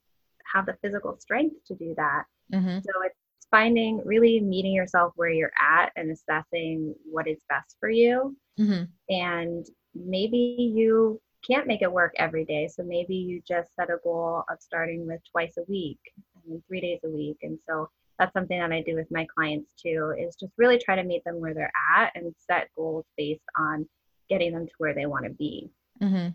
have 0.51 0.65
the 0.65 0.75
physical 0.81 1.15
strength 1.19 1.55
to 1.67 1.75
do 1.75 1.93
that. 1.97 2.23
Mm-hmm. 2.51 2.79
So 2.79 2.91
it's 3.05 3.15
finding 3.51 4.01
really 4.03 4.39
meeting 4.39 4.73
yourself 4.73 5.13
where 5.17 5.29
you're 5.29 5.53
at 5.59 5.91
and 5.95 6.09
assessing 6.09 6.95
what 7.05 7.27
is 7.27 7.37
best 7.47 7.77
for 7.79 7.91
you. 7.91 8.35
Mm-hmm. 8.59 8.85
And 9.13 9.67
maybe 9.93 10.73
you 10.75 11.21
can't 11.45 11.67
make 11.67 11.81
it 11.81 11.91
work 11.91 12.13
every 12.17 12.45
day. 12.45 12.67
So 12.67 12.83
maybe 12.83 13.15
you 13.15 13.41
just 13.47 13.75
set 13.75 13.89
a 13.89 13.97
goal 14.03 14.43
of 14.49 14.61
starting 14.61 15.07
with 15.07 15.21
twice 15.31 15.57
a 15.57 15.63
week 15.67 15.99
and 16.47 16.61
three 16.67 16.81
days 16.81 16.99
a 17.03 17.09
week. 17.09 17.37
And 17.41 17.57
so 17.67 17.89
that's 18.19 18.33
something 18.33 18.59
that 18.59 18.71
I 18.71 18.81
do 18.81 18.95
with 18.95 19.09
my 19.09 19.25
clients 19.33 19.71
too, 19.81 20.13
is 20.19 20.35
just 20.35 20.53
really 20.57 20.77
try 20.77 20.95
to 20.95 21.03
meet 21.03 21.23
them 21.23 21.39
where 21.39 21.53
they're 21.53 21.71
at 21.97 22.11
and 22.15 22.33
set 22.37 22.69
goals 22.75 23.05
based 23.17 23.43
on 23.57 23.87
getting 24.29 24.53
them 24.53 24.67
to 24.67 24.73
where 24.77 24.93
they 24.93 25.07
want 25.07 25.25
to 25.25 25.31
be. 25.31 25.69
Mm-hmm. 26.01 26.29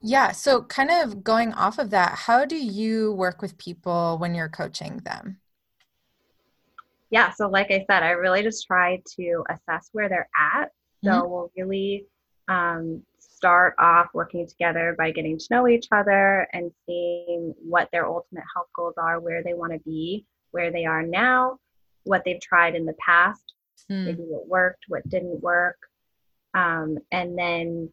Yeah. 0.00 0.32
So, 0.32 0.62
kind 0.62 0.90
of 0.90 1.24
going 1.24 1.52
off 1.52 1.78
of 1.78 1.90
that, 1.90 2.12
how 2.12 2.44
do 2.44 2.56
you 2.56 3.12
work 3.12 3.42
with 3.42 3.58
people 3.58 4.16
when 4.18 4.34
you're 4.34 4.48
coaching 4.48 4.98
them? 4.98 5.40
Yeah. 7.10 7.32
So, 7.32 7.48
like 7.48 7.70
I 7.70 7.84
said, 7.90 8.02
I 8.02 8.10
really 8.10 8.42
just 8.42 8.66
try 8.66 9.02
to 9.16 9.44
assess 9.50 9.90
where 9.92 10.08
they're 10.08 10.28
at. 10.38 10.70
So, 11.04 11.10
mm-hmm. 11.10 11.30
we'll 11.30 11.52
really 11.56 12.06
um, 12.48 13.02
start 13.38 13.74
off 13.78 14.08
working 14.14 14.48
together 14.48 14.96
by 14.98 15.12
getting 15.12 15.38
to 15.38 15.46
know 15.52 15.68
each 15.68 15.86
other 15.92 16.48
and 16.52 16.72
seeing 16.84 17.54
what 17.62 17.88
their 17.92 18.04
ultimate 18.04 18.42
health 18.52 18.66
goals 18.74 18.94
are, 18.98 19.20
where 19.20 19.44
they 19.44 19.54
want 19.54 19.72
to 19.72 19.78
be, 19.80 20.26
where 20.50 20.72
they 20.72 20.84
are 20.84 21.04
now, 21.04 21.56
what 22.02 22.22
they've 22.24 22.40
tried 22.40 22.74
in 22.74 22.84
the 22.84 22.94
past, 22.94 23.54
mm. 23.90 24.06
maybe 24.06 24.22
what 24.22 24.48
worked, 24.48 24.84
what 24.88 25.08
didn't 25.08 25.40
work, 25.40 25.78
um, 26.54 26.98
and 27.12 27.38
then 27.38 27.92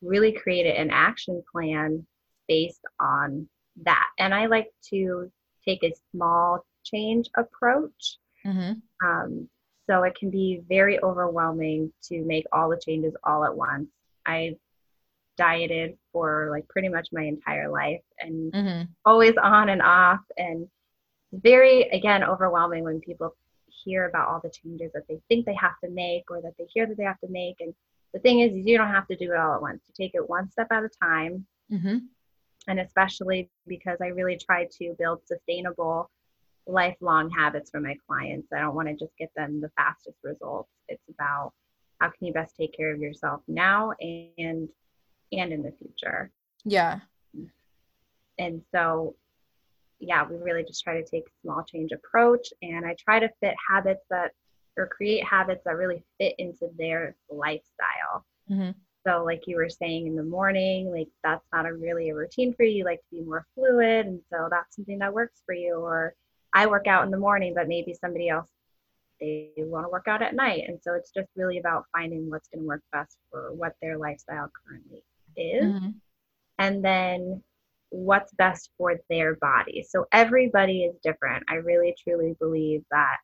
really 0.00 0.32
create 0.32 0.66
an 0.74 0.90
action 0.90 1.42
plan 1.52 2.06
based 2.48 2.80
on 2.98 3.46
that. 3.82 4.08
And 4.18 4.34
I 4.34 4.46
like 4.46 4.70
to 4.88 5.30
take 5.62 5.82
a 5.84 5.92
small 6.10 6.64
change 6.84 7.28
approach. 7.36 8.16
Mm-hmm. 8.46 9.06
Um, 9.06 9.48
so 9.88 10.04
it 10.04 10.14
can 10.14 10.30
be 10.30 10.62
very 10.68 11.02
overwhelming 11.02 11.92
to 12.04 12.24
make 12.24 12.46
all 12.50 12.70
the 12.70 12.80
changes 12.82 13.12
all 13.24 13.44
at 13.44 13.54
once. 13.54 13.88
I 14.24 14.56
dieted 15.40 15.96
for 16.12 16.48
like 16.50 16.68
pretty 16.68 16.90
much 16.90 17.08
my 17.12 17.22
entire 17.22 17.70
life 17.70 18.02
and 18.18 18.52
mm-hmm. 18.52 18.82
always 19.06 19.34
on 19.42 19.70
and 19.70 19.80
off 19.80 20.20
and 20.36 20.68
very 21.32 21.82
again 21.90 22.22
overwhelming 22.22 22.84
when 22.84 23.00
people 23.00 23.34
hear 23.84 24.06
about 24.06 24.28
all 24.28 24.40
the 24.42 24.50
changes 24.50 24.90
that 24.92 25.06
they 25.08 25.18
think 25.28 25.46
they 25.46 25.54
have 25.54 25.78
to 25.82 25.90
make 25.90 26.30
or 26.30 26.42
that 26.42 26.52
they 26.58 26.66
hear 26.72 26.86
that 26.86 26.96
they 26.96 27.04
have 27.04 27.20
to 27.20 27.28
make. 27.30 27.56
And 27.60 27.74
the 28.12 28.20
thing 28.20 28.40
is, 28.40 28.52
you 28.54 28.76
don't 28.76 28.90
have 28.90 29.06
to 29.08 29.16
do 29.16 29.32
it 29.32 29.38
all 29.38 29.54
at 29.54 29.62
once. 29.62 29.80
You 29.86 30.04
take 30.04 30.14
it 30.14 30.28
one 30.28 30.50
step 30.50 30.68
at 30.70 30.84
a 30.84 30.90
time. 31.02 31.46
Mm-hmm. 31.72 31.98
And 32.68 32.80
especially 32.80 33.48
because 33.66 33.98
I 34.02 34.08
really 34.08 34.36
try 34.36 34.66
to 34.78 34.94
build 34.98 35.20
sustainable, 35.24 36.10
lifelong 36.66 37.30
habits 37.30 37.70
for 37.70 37.80
my 37.80 37.96
clients. 38.06 38.48
I 38.52 38.60
don't 38.60 38.74
want 38.74 38.88
to 38.88 38.94
just 38.94 39.16
get 39.18 39.30
them 39.34 39.60
the 39.60 39.70
fastest 39.76 40.18
results. 40.22 40.68
It's 40.88 41.08
about 41.08 41.52
how 42.00 42.10
can 42.10 42.26
you 42.26 42.32
best 42.32 42.56
take 42.56 42.76
care 42.76 42.92
of 42.92 43.00
yourself 43.00 43.40
now 43.48 43.92
and 44.00 44.68
and 45.32 45.52
in 45.52 45.62
the 45.62 45.72
future. 45.72 46.30
Yeah. 46.64 47.00
And 48.38 48.62
so 48.74 49.16
yeah, 50.00 50.26
we 50.26 50.36
really 50.36 50.64
just 50.64 50.82
try 50.82 51.00
to 51.00 51.06
take 51.06 51.26
a 51.26 51.40
small 51.42 51.62
change 51.62 51.92
approach 51.92 52.48
and 52.62 52.86
I 52.86 52.96
try 52.98 53.20
to 53.20 53.28
fit 53.40 53.54
habits 53.68 54.02
that 54.10 54.32
or 54.76 54.86
create 54.86 55.24
habits 55.24 55.62
that 55.64 55.76
really 55.76 56.02
fit 56.18 56.34
into 56.38 56.68
their 56.78 57.16
lifestyle. 57.28 58.24
Mm-hmm. 58.50 58.70
So, 59.06 59.24
like 59.24 59.42
you 59.46 59.56
were 59.56 59.68
saying 59.68 60.06
in 60.06 60.16
the 60.16 60.22
morning, 60.22 60.90
like 60.90 61.08
that's 61.22 61.44
not 61.52 61.66
a 61.66 61.74
really 61.74 62.10
a 62.10 62.14
routine 62.14 62.54
for 62.54 62.64
you. 62.64 62.78
You 62.78 62.84
like 62.84 62.98
to 62.98 63.16
be 63.16 63.22
more 63.22 63.46
fluid, 63.54 64.06
and 64.06 64.20
so 64.30 64.48
that's 64.50 64.76
something 64.76 64.98
that 64.98 65.12
works 65.12 65.40
for 65.46 65.54
you. 65.54 65.76
Or 65.76 66.14
I 66.52 66.66
work 66.66 66.86
out 66.86 67.04
in 67.04 67.10
the 67.10 67.18
morning, 67.18 67.54
but 67.54 67.68
maybe 67.68 67.94
somebody 67.94 68.28
else 68.28 68.46
they 69.20 69.52
want 69.58 69.84
to 69.84 69.90
work 69.90 70.06
out 70.06 70.22
at 70.22 70.34
night, 70.34 70.64
and 70.68 70.78
so 70.82 70.94
it's 70.94 71.12
just 71.12 71.28
really 71.34 71.58
about 71.58 71.84
finding 71.92 72.28
what's 72.28 72.48
going 72.48 72.62
to 72.62 72.66
work 72.66 72.82
best 72.92 73.16
for 73.30 73.52
what 73.54 73.74
their 73.80 73.96
lifestyle 73.96 74.50
currently 74.66 75.02
is, 75.36 75.64
mm-hmm. 75.64 75.88
and 76.58 76.84
then 76.84 77.42
what's 77.90 78.32
best 78.34 78.70
for 78.78 79.00
their 79.08 79.36
body. 79.36 79.84
So 79.88 80.06
everybody 80.12 80.84
is 80.84 80.96
different. 81.02 81.44
I 81.48 81.54
really 81.56 81.94
truly 82.02 82.36
believe 82.38 82.82
that 82.90 83.16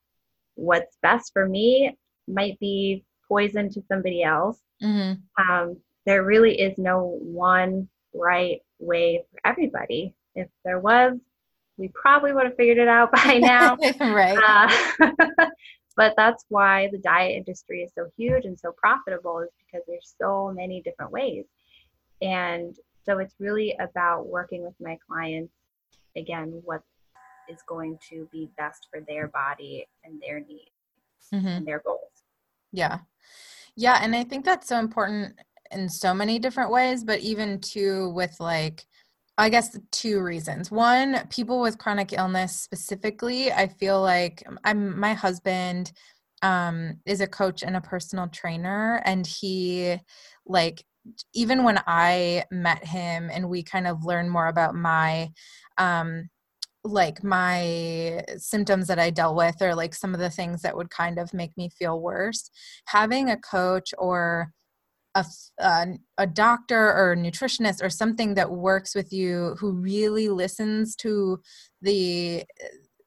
what's 0.55 0.97
best 1.03 1.33
for 1.33 1.49
me 1.49 1.97
might 2.27 2.59
be 2.59 3.05
poison 3.29 3.71
to 3.71 3.83
somebody 3.89 4.23
else. 4.23 4.61
Mm-hmm. 4.83 5.51
Um, 5.51 5.77
there 6.05 6.25
really 6.25 6.61
is 6.61 6.79
no 6.79 7.19
one 7.21 7.89
right 8.15 8.61
way 8.79 9.25
for 9.31 9.41
everybody. 9.49 10.15
If 10.35 10.49
there 10.65 10.81
was, 10.81 11.19
we 11.79 11.89
probably 11.89 12.33
would 12.33 12.47
have 12.47 12.57
figured 12.57 12.79
it 12.79 12.89
out 12.89 13.13
by 13.25 13.39
now. 13.39 13.77
right. 14.01 14.39
Uh, 15.01 15.11
but 15.97 16.15
that's 16.17 16.45
why 16.49 16.89
the 16.93 16.99
diet 16.99 17.37
industry 17.37 17.83
is 17.83 17.93
so 17.95 18.09
huge 18.17 18.45
and 18.45 18.59
so 18.59 18.73
profitable 18.73 19.41
is 19.41 19.51
because 19.59 19.85
there's 19.87 20.15
so 20.21 20.53
many 20.55 20.83
different 20.83 21.13
ways. 21.13 21.45
And 22.23 22.75
so 23.05 23.19
it's 23.19 23.35
really 23.39 23.77
about 23.81 24.27
working 24.27 24.65
with 24.65 24.75
my 24.81 24.99
clients 25.09 25.53
again 26.17 26.61
what 26.65 26.83
is 27.49 27.59
going 27.69 27.99
to 28.11 28.29
be 28.33 28.49
best 28.57 28.89
for 28.91 29.01
their 29.01 29.29
body 29.29 29.87
and 30.05 30.21
their 30.21 30.41
needs 30.41 30.71
mm-hmm. 31.33 31.47
and 31.47 31.67
their 31.67 31.81
goals. 31.85 32.01
Yeah. 32.73 32.99
Yeah. 33.77 34.01
And 34.03 34.17
I 34.17 34.25
think 34.25 34.45
that's 34.45 34.69
so 34.69 34.79
important 34.79 35.35
in 35.71 35.89
so 35.89 36.15
many 36.15 36.39
different 36.39 36.71
ways, 36.71 37.05
but 37.05 37.21
even 37.21 37.61
too 37.61 38.11
with 38.11 38.35
like, 38.41 38.87
I 39.39 39.51
guess 39.51 39.79
two 39.93 40.23
reasons. 40.23 40.71
One, 40.71 41.27
people 41.29 41.61
with 41.61 41.79
chronic 41.79 42.13
illness 42.15 42.57
specifically, 42.57 43.53
I 43.53 43.69
feel 43.69 44.01
like 44.01 44.43
I'm 44.65 44.99
my 44.99 45.13
husband 45.13 45.93
um 46.43 47.01
is 47.07 47.23
a 47.23 47.27
coach 47.27 47.63
and 47.63 47.77
a 47.77 47.81
personal 47.81 48.29
trainer 48.29 49.01
and 49.07 49.27
he 49.27 49.99
like 50.45 50.85
even 51.35 51.65
when 51.65 51.81
I 51.87 52.45
met 52.51 52.85
him 52.85 53.31
and 53.33 53.49
we 53.49 53.63
kind 53.63 53.87
of 53.87 54.05
learned 54.05 54.31
more 54.31 54.49
about 54.49 54.75
my 54.75 55.31
um 55.79 56.29
like 56.85 57.23
my 57.25 58.23
symptoms 58.37 58.87
that 58.87 58.99
I 58.99 59.11
dealt 59.11 59.37
with 59.37 59.61
or 59.61 59.75
like 59.75 59.95
some 59.95 60.15
of 60.15 60.21
the 60.21 60.31
things 60.31 60.63
that 60.63 60.77
would 60.77 60.91
kind 60.91 61.19
of 61.19 61.35
make 61.35 61.57
me 61.57 61.69
feel 61.69 62.01
worse, 62.01 62.51
having 62.87 63.31
a 63.31 63.37
coach 63.37 63.93
or 63.99 64.53
a, 65.17 65.87
a, 66.19 66.27
doctor 66.27 66.93
or 66.93 67.13
a 67.13 67.17
nutritionist 67.17 67.83
or 67.83 67.89
something 67.89 68.35
that 68.35 68.51
works 68.51 68.95
with 68.95 69.13
you 69.13 69.57
who 69.59 69.73
really 69.73 70.29
listens 70.29 70.95
to 70.97 71.41
the 71.81 72.45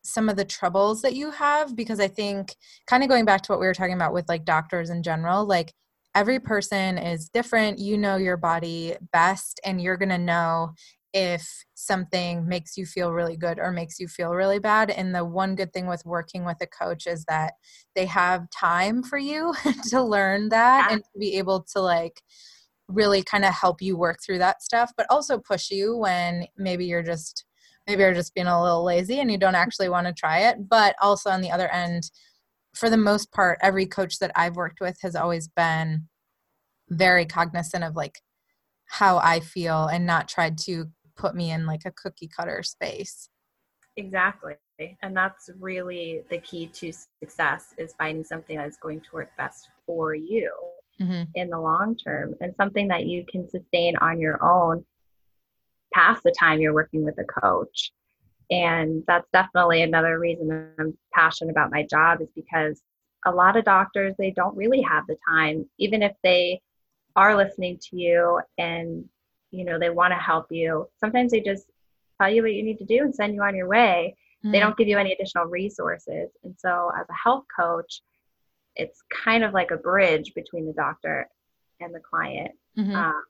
some 0.04 0.28
of 0.28 0.36
the 0.36 0.46
troubles 0.46 1.02
that 1.04 1.14
you 1.14 1.30
have 1.30 1.76
because 1.76 2.00
i 2.00 2.08
think 2.08 2.56
kind 2.88 3.04
of 3.04 3.10
going 3.10 3.26
back 3.26 3.42
to 3.42 3.52
what 3.52 3.60
we 3.60 3.68
were 3.68 3.74
talking 3.74 3.94
about 3.94 4.14
with 4.14 4.28
like 4.28 4.44
doctors 4.44 4.90
in 4.90 5.04
general 5.04 5.46
like 5.46 5.72
every 6.16 6.40
person 6.40 6.98
is 6.98 7.30
different 7.30 7.80
you 7.80 7.98
know 7.98 8.16
your 8.16 8.38
body 8.38 8.96
best 9.14 9.60
and 9.64 9.82
you're 9.82 9.98
going 9.98 10.10
to 10.10 10.18
know 10.18 10.72
if 11.14 11.66
something 11.74 12.48
makes 12.48 12.78
you 12.78 12.86
feel 12.86 13.12
really 13.12 13.36
good 13.36 13.58
or 13.58 13.72
makes 13.72 14.00
you 14.00 14.08
feel 14.08 14.34
really 14.34 14.60
bad. 14.60 14.92
And 14.92 15.14
the 15.14 15.26
one 15.26 15.56
good 15.56 15.74
thing 15.74 15.88
with 15.88 16.06
working 16.06 16.46
with 16.46 16.58
a 16.62 16.68
coach 16.68 17.08
is 17.08 17.26
that 17.26 17.54
they 17.96 18.06
have 18.06 18.50
time 18.52 19.02
for 19.02 19.18
you 19.18 19.54
to 19.90 20.02
learn 20.04 20.50
that 20.50 20.92
and 20.92 21.02
to 21.02 21.20
be 21.20 21.38
able 21.38 21.66
to 21.74 21.82
like 21.82 22.22
really 22.88 23.24
kind 23.24 23.46
of 23.46 23.54
help 23.54 23.82
you 23.82 23.98
work 23.98 24.20
through 24.24 24.40
that 24.40 24.62
stuff, 24.62 24.92
but 24.98 25.08
also 25.10 25.40
push 25.40 25.72
you 25.72 25.96
when 25.96 26.46
maybe 26.58 26.86
you're 26.86 27.04
just 27.04 27.46
maybe 27.88 28.04
you're 28.04 28.14
just 28.14 28.36
being 28.36 28.46
a 28.46 28.62
little 28.62 28.84
lazy 28.84 29.20
and 29.20 29.32
you 29.32 29.38
don't 29.38 29.56
actually 29.56 29.90
want 29.90 30.06
to 30.06 30.14
try 30.14 30.40
it. 30.42 30.70
But 30.70 30.96
also 31.02 31.32
on 31.32 31.42
the 31.42 31.50
other 31.50 31.70
end, 31.70 32.12
for 32.76 32.90
the 32.90 32.98
most 32.98 33.32
part, 33.32 33.60
every 33.62 33.86
coach 33.86 34.20
that 34.20 34.32
I've 34.36 34.56
worked 34.56 34.80
with 34.80 34.98
has 35.02 35.16
always 35.16 35.48
been 35.48 36.08
very 36.90 37.26
cognizant 37.26 37.84
of 37.84 37.96
like 37.96 38.20
how 38.86 39.18
I 39.18 39.40
feel 39.40 39.86
and 39.86 40.06
not 40.06 40.28
tried 40.28 40.58
to 40.60 40.86
put 41.16 41.36
me 41.36 41.52
in 41.52 41.66
like 41.66 41.82
a 41.86 41.92
cookie 41.92 42.30
cutter 42.36 42.64
space. 42.64 43.30
Exactly. 43.98 44.56
And 45.02 45.16
that's 45.16 45.50
really 45.60 46.22
the 46.30 46.40
key 46.40 46.68
to 46.68 46.94
success 47.22 47.74
is 47.78 47.94
finding 47.98 48.24
something 48.24 48.58
that's 48.58 48.78
going 48.78 49.02
to 49.02 49.08
work 49.12 49.30
best 49.38 49.70
for 49.86 50.16
you 50.16 50.52
mm-hmm. 51.02 51.24
in 51.36 51.50
the 51.50 51.60
long 51.60 51.98
term 51.98 52.36
and 52.40 52.56
something 52.56 52.88
that 52.88 53.06
you 53.06 53.26
can 53.30 53.50
sustain 53.50 53.96
on 53.98 54.20
your 54.20 54.44
own 54.44 54.86
past 55.94 56.24
the 56.24 56.34
time 56.38 56.60
you're 56.60 56.74
working 56.74 57.04
with 57.04 57.18
a 57.20 57.42
coach. 57.42 57.92
And 58.52 59.04
that's 59.08 59.30
definitely 59.32 59.84
another 59.84 60.18
reason 60.20 60.74
I'm 60.80 60.98
passionate 61.14 61.52
about 61.52 61.72
my 61.72 61.86
job 61.90 62.22
is 62.22 62.30
because 62.36 62.82
a 63.26 63.32
lot 63.32 63.58
of 63.58 63.66
doctors 63.66 64.16
they 64.18 64.32
don't 64.32 64.56
really 64.56 64.82
have 64.82 65.06
the 65.08 65.18
time 65.28 65.68
even 65.78 66.02
if 66.02 66.14
they 66.24 66.62
are 67.16 67.36
listening 67.36 67.78
to 67.82 67.98
you 67.98 68.40
and 68.58 69.06
you 69.52 69.66
know 69.66 69.80
they 69.80 69.90
want 69.90 70.12
to 70.12 70.18
help 70.18 70.48
you 70.52 70.88
sometimes 71.00 71.32
they 71.32 71.42
just 71.42 71.66
tell 72.20 72.30
you 72.30 72.42
what 72.42 72.54
you 72.54 72.64
need 72.64 72.78
to 72.78 72.86
do 72.86 73.00
and 73.00 73.14
send 73.14 73.34
you 73.34 73.42
on 73.42 73.56
your 73.56 73.68
way 73.68 74.16
mm-hmm. 74.44 74.52
they 74.52 74.60
don't 74.60 74.78
give 74.78 74.88
you 74.88 74.98
any 74.98 75.12
additional 75.12 75.46
resources 75.46 76.30
and 76.44 76.56
so 76.58 76.92
as 77.00 77.06
a 77.10 77.14
health 77.24 77.46
coach 77.56 78.02
it's 78.76 79.02
kind 79.12 79.44
of 79.44 79.54
like 79.54 79.72
a 79.72 79.78
bridge 79.78 80.34
between 80.34 80.66
the 80.66 80.74
doctor 80.74 81.28
and 81.82 81.94
the 81.94 82.00
client 82.00 82.52
mm-hmm. 82.78 82.96
um, 82.96 83.24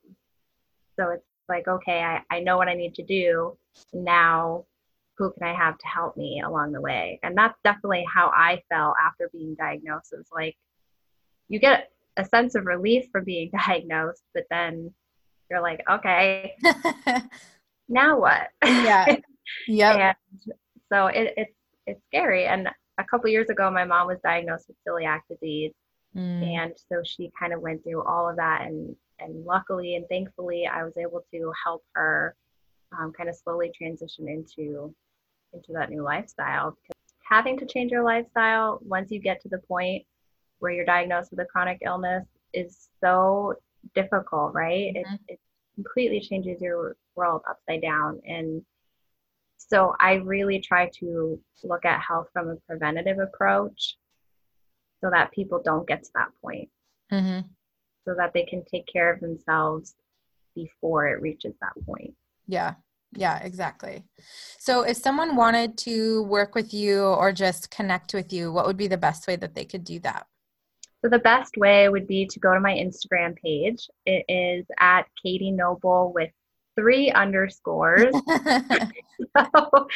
so 0.97 1.10
it's 1.10 1.25
like 1.47 1.67
okay 1.67 2.03
I, 2.03 2.21
I 2.29 2.39
know 2.41 2.58
what 2.58 2.67
i 2.67 2.75
need 2.75 2.95
to 2.95 3.03
do 3.03 3.58
now 3.93 4.65
who 5.19 5.32
can 5.34 5.47
i 5.47 5.53
have 5.53 5.77
to 5.77 5.88
help 5.88 6.17
me 6.17 6.41
along 6.43 6.71
the 6.71 6.82
way 6.82 7.19
and 7.21 7.38
that's 7.38 7.60
definitely 7.63 8.05
how 8.12 8.32
i 8.36 8.60
felt 8.69 8.95
after 9.05 9.29
being 9.32 9.53
diagnosed 9.55 10.12
it 10.13 10.17
was 10.17 10.29
like 10.34 10.55
you 11.49 11.60
get 11.60 11.91
a 12.17 12.25
sense 12.25 12.55
of 12.55 12.65
relief 12.65 13.05
from 13.12 13.23
being 13.23 13.51
diagnosed 13.67 14.23
but 14.34 14.45
then 14.49 14.91
you're 15.49 15.62
like, 15.62 15.82
okay, 15.89 16.55
now 17.89 18.19
what? 18.19 18.49
Yeah. 18.63 19.17
Yeah. 19.67 20.13
and 20.36 20.53
so 20.93 21.08
it, 21.08 21.34
it's 21.36 21.55
it's 21.88 22.01
scary. 22.05 22.45
And 22.45 22.69
a 22.99 23.03
couple 23.03 23.32
years 23.32 23.49
ago, 23.49 23.71
my 23.71 23.84
mom 23.84 24.05
was 24.05 24.19
diagnosed 24.23 24.67
with 24.67 24.77
celiac 24.88 25.21
disease, 25.27 25.71
mm. 26.15 26.43
and 26.43 26.71
so 26.88 27.01
she 27.03 27.32
kind 27.38 27.51
of 27.51 27.60
went 27.60 27.84
through 27.84 28.03
all 28.03 28.29
of 28.29 28.36
that. 28.36 28.67
And 28.67 28.95
and 29.17 29.43
luckily 29.43 29.95
and 29.95 30.08
thankfully, 30.08 30.69
I 30.71 30.84
was 30.84 30.93
able 30.97 31.25
to 31.34 31.51
help 31.63 31.84
her 31.95 32.36
um, 32.95 33.12
kind 33.12 33.27
of 33.27 33.36
slowly 33.36 33.71
transition 33.75 34.27
into 34.27 34.93
into 35.53 35.73
that 35.73 35.89
new 35.89 36.03
lifestyle. 36.03 36.71
Because 36.71 37.13
having 37.23 37.57
to 37.59 37.65
change 37.65 37.91
your 37.91 38.03
lifestyle 38.03 38.79
once 38.81 39.12
you 39.12 39.19
get 39.19 39.41
to 39.41 39.49
the 39.49 39.59
point 39.59 40.05
where 40.60 40.71
you're 40.71 40.85
diagnosed 40.85 41.31
with 41.31 41.39
a 41.39 41.45
chronic 41.45 41.79
illness 41.85 42.25
is 42.54 42.89
so 43.02 43.56
difficult, 43.95 44.54
right? 44.54 44.93
Mm-hmm. 44.95 45.13
It, 45.13 45.21
it 45.33 45.39
completely 45.75 46.19
changes 46.19 46.62
your 46.62 46.97
world 47.15 47.41
upside 47.50 47.81
down. 47.81 48.19
And 48.25 48.62
so 49.58 49.95
I 50.00 50.15
really 50.15 50.60
try 50.60 50.89
to 51.00 51.39
look 51.63 51.85
at 51.85 52.02
health 52.02 52.27
from 52.33 52.50
a 52.50 52.56
preventative 52.67 53.19
approach 53.19 53.97
so 55.02 55.10
that 55.10 55.31
people 55.31 55.62
don't 55.63 55.87
get 55.87 56.04
to 56.04 56.10
that 56.15 56.29
point. 56.41 56.69
Mm-hmm. 57.12 57.47
So 58.06 58.15
that 58.17 58.33
they 58.33 58.43
can 58.43 58.63
take 58.65 58.87
care 58.91 59.13
of 59.13 59.19
themselves 59.19 59.95
before 60.56 61.08
it 61.08 61.21
reaches 61.21 61.54
that 61.62 61.73
point. 61.85 62.13
Yeah. 62.47 62.73
Yeah, 63.13 63.39
exactly. 63.39 64.03
So, 64.60 64.81
if 64.83 64.97
someone 64.97 65.35
wanted 65.35 65.77
to 65.79 66.23
work 66.23 66.53
with 66.53 66.73
you 66.73 67.01
or 67.03 67.31
just 67.31 67.71
connect 67.71 68.13
with 68.13 68.31
you, 68.31 68.51
what 68.51 68.67
would 68.67 68.77
be 68.77 68.87
the 68.87 68.97
best 68.97 69.27
way 69.27 69.35
that 69.37 69.55
they 69.55 69.65
could 69.65 69.83
do 69.83 69.99
that? 70.01 70.27
So 71.01 71.10
the 71.10 71.19
best 71.19 71.55
way 71.55 71.87
would 71.87 72.07
be 72.07 72.25
to 72.27 72.39
go 72.39 72.53
to 72.53 72.60
my 72.60 72.73
Instagram 72.73 73.37
page. 73.37 73.87
It 74.05 74.25
is 74.27 74.65
at 74.79 75.03
Katie 75.23 75.51
Noble 75.51 76.12
with 76.13 76.29
three 76.77 77.10
underscores. 77.12 78.13
so 79.37 79.87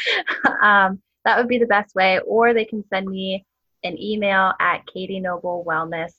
um, 0.61 1.01
that 1.25 1.37
would 1.37 1.49
be 1.49 1.57
the 1.57 1.65
best 1.65 1.93
way. 1.93 2.19
Or 2.19 2.53
they 2.53 2.65
can 2.65 2.85
send 2.87 3.07
me 3.07 3.45
an 3.83 4.01
email 4.01 4.53
at 4.61 4.83
katienoblewellness 4.95 6.13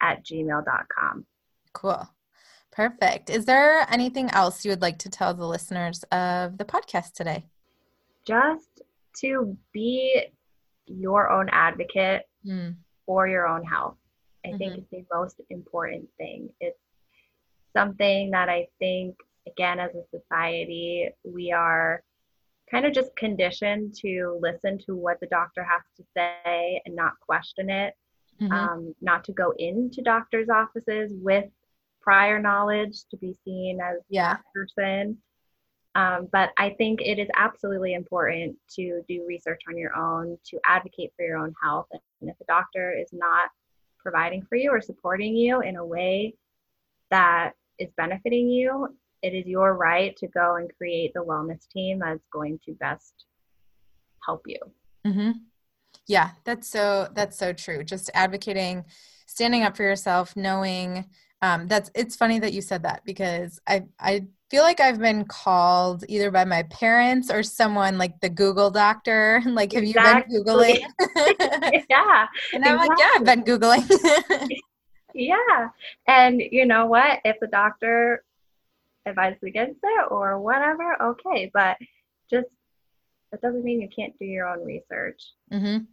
at 0.00 0.24
gmail.com. 0.24 1.26
Cool. 1.72 2.08
Perfect. 2.80 3.28
Is 3.28 3.44
there 3.44 3.86
anything 3.92 4.30
else 4.30 4.64
you 4.64 4.70
would 4.70 4.80
like 4.80 4.96
to 5.00 5.10
tell 5.10 5.34
the 5.34 5.46
listeners 5.46 6.02
of 6.04 6.56
the 6.56 6.64
podcast 6.64 7.12
today? 7.12 7.44
Just 8.26 8.80
to 9.18 9.54
be 9.74 10.24
your 10.86 11.28
own 11.28 11.50
advocate 11.52 12.22
mm. 12.42 12.74
for 13.04 13.28
your 13.28 13.46
own 13.46 13.64
health. 13.64 13.98
I 14.46 14.48
mm-hmm. 14.48 14.56
think 14.56 14.78
it's 14.78 14.90
the 14.90 15.04
most 15.12 15.42
important 15.50 16.08
thing. 16.16 16.48
It's 16.58 16.80
something 17.76 18.30
that 18.30 18.48
I 18.48 18.66
think, 18.78 19.14
again, 19.46 19.78
as 19.78 19.90
a 19.94 20.18
society, 20.18 21.10
we 21.22 21.52
are 21.52 22.02
kind 22.70 22.86
of 22.86 22.94
just 22.94 23.14
conditioned 23.14 23.94
to 23.96 24.38
listen 24.40 24.78
to 24.86 24.96
what 24.96 25.20
the 25.20 25.26
doctor 25.26 25.62
has 25.62 25.82
to 25.98 26.04
say 26.16 26.80
and 26.86 26.96
not 26.96 27.20
question 27.20 27.68
it, 27.68 27.92
mm-hmm. 28.40 28.50
um, 28.50 28.94
not 29.02 29.22
to 29.24 29.32
go 29.32 29.52
into 29.58 30.00
doctors' 30.00 30.48
offices 30.48 31.12
with 31.20 31.44
prior 32.00 32.38
knowledge 32.38 33.04
to 33.10 33.16
be 33.16 33.36
seen 33.44 33.80
as 33.80 33.98
yeah. 34.08 34.34
that 34.34 34.42
person. 34.54 35.18
Um, 35.94 36.28
but 36.30 36.50
I 36.56 36.70
think 36.70 37.00
it 37.02 37.18
is 37.18 37.28
absolutely 37.36 37.94
important 37.94 38.56
to 38.76 39.02
do 39.08 39.24
research 39.26 39.60
on 39.68 39.76
your 39.76 39.96
own, 39.96 40.38
to 40.46 40.60
advocate 40.64 41.12
for 41.16 41.24
your 41.24 41.38
own 41.38 41.52
health. 41.62 41.86
And 42.20 42.30
if 42.30 42.36
a 42.40 42.44
doctor 42.44 42.92
is 42.96 43.08
not 43.12 43.50
providing 43.98 44.42
for 44.48 44.56
you 44.56 44.70
or 44.70 44.80
supporting 44.80 45.36
you 45.36 45.60
in 45.62 45.76
a 45.76 45.84
way 45.84 46.34
that 47.10 47.52
is 47.78 47.88
benefiting 47.96 48.48
you, 48.48 48.96
it 49.22 49.34
is 49.34 49.46
your 49.46 49.74
right 49.74 50.16
to 50.16 50.28
go 50.28 50.56
and 50.56 50.70
create 50.76 51.12
the 51.12 51.24
wellness 51.24 51.68
team 51.68 51.98
that's 51.98 52.26
going 52.32 52.60
to 52.66 52.72
best 52.74 53.26
help 54.24 54.42
you. 54.46 54.58
Mm-hmm. 55.06 55.32
Yeah, 56.06 56.30
that's 56.44 56.68
so 56.68 57.08
that's 57.14 57.36
so 57.36 57.52
true. 57.52 57.84
Just 57.84 58.10
advocating, 58.14 58.84
standing 59.26 59.62
up 59.62 59.76
for 59.76 59.82
yourself, 59.82 60.36
knowing 60.36 61.06
um, 61.42 61.66
that's 61.68 61.90
it's 61.94 62.16
funny 62.16 62.38
that 62.38 62.52
you 62.52 62.60
said 62.60 62.82
that 62.82 63.02
because 63.04 63.60
I 63.66 63.84
I 63.98 64.26
feel 64.50 64.62
like 64.62 64.80
I've 64.80 64.98
been 64.98 65.24
called 65.24 66.04
either 66.08 66.30
by 66.30 66.44
my 66.44 66.64
parents 66.64 67.30
or 67.30 67.42
someone 67.42 67.96
like 67.98 68.20
the 68.20 68.28
Google 68.28 68.70
doctor. 68.70 69.42
Like, 69.50 69.72
have 69.72 69.82
exactly. 69.82 70.36
you 70.36 70.44
been 70.44 70.54
Googling? 70.54 70.80
yeah. 71.90 72.26
and 72.52 72.64
I'm 72.64 72.74
exactly. 72.74 72.88
like, 72.88 72.98
yeah, 72.98 73.10
I've 73.16 73.24
been 73.24 73.44
Googling. 73.44 74.58
yeah. 75.14 75.68
And 76.06 76.40
you 76.40 76.66
know 76.66 76.86
what? 76.86 77.20
If 77.24 77.36
the 77.40 77.48
doctor 77.48 78.24
advises 79.06 79.42
against 79.42 79.80
it 79.82 80.06
or 80.10 80.38
whatever, 80.38 80.96
okay. 81.02 81.50
But 81.52 81.76
just 82.30 82.46
that 83.32 83.42
doesn't 83.42 83.64
mean 83.64 83.80
you 83.80 83.88
can't 83.94 84.18
do 84.18 84.24
your 84.24 84.48
own 84.48 84.64
research. 84.64 85.20
Mm-hmm. 85.52 85.84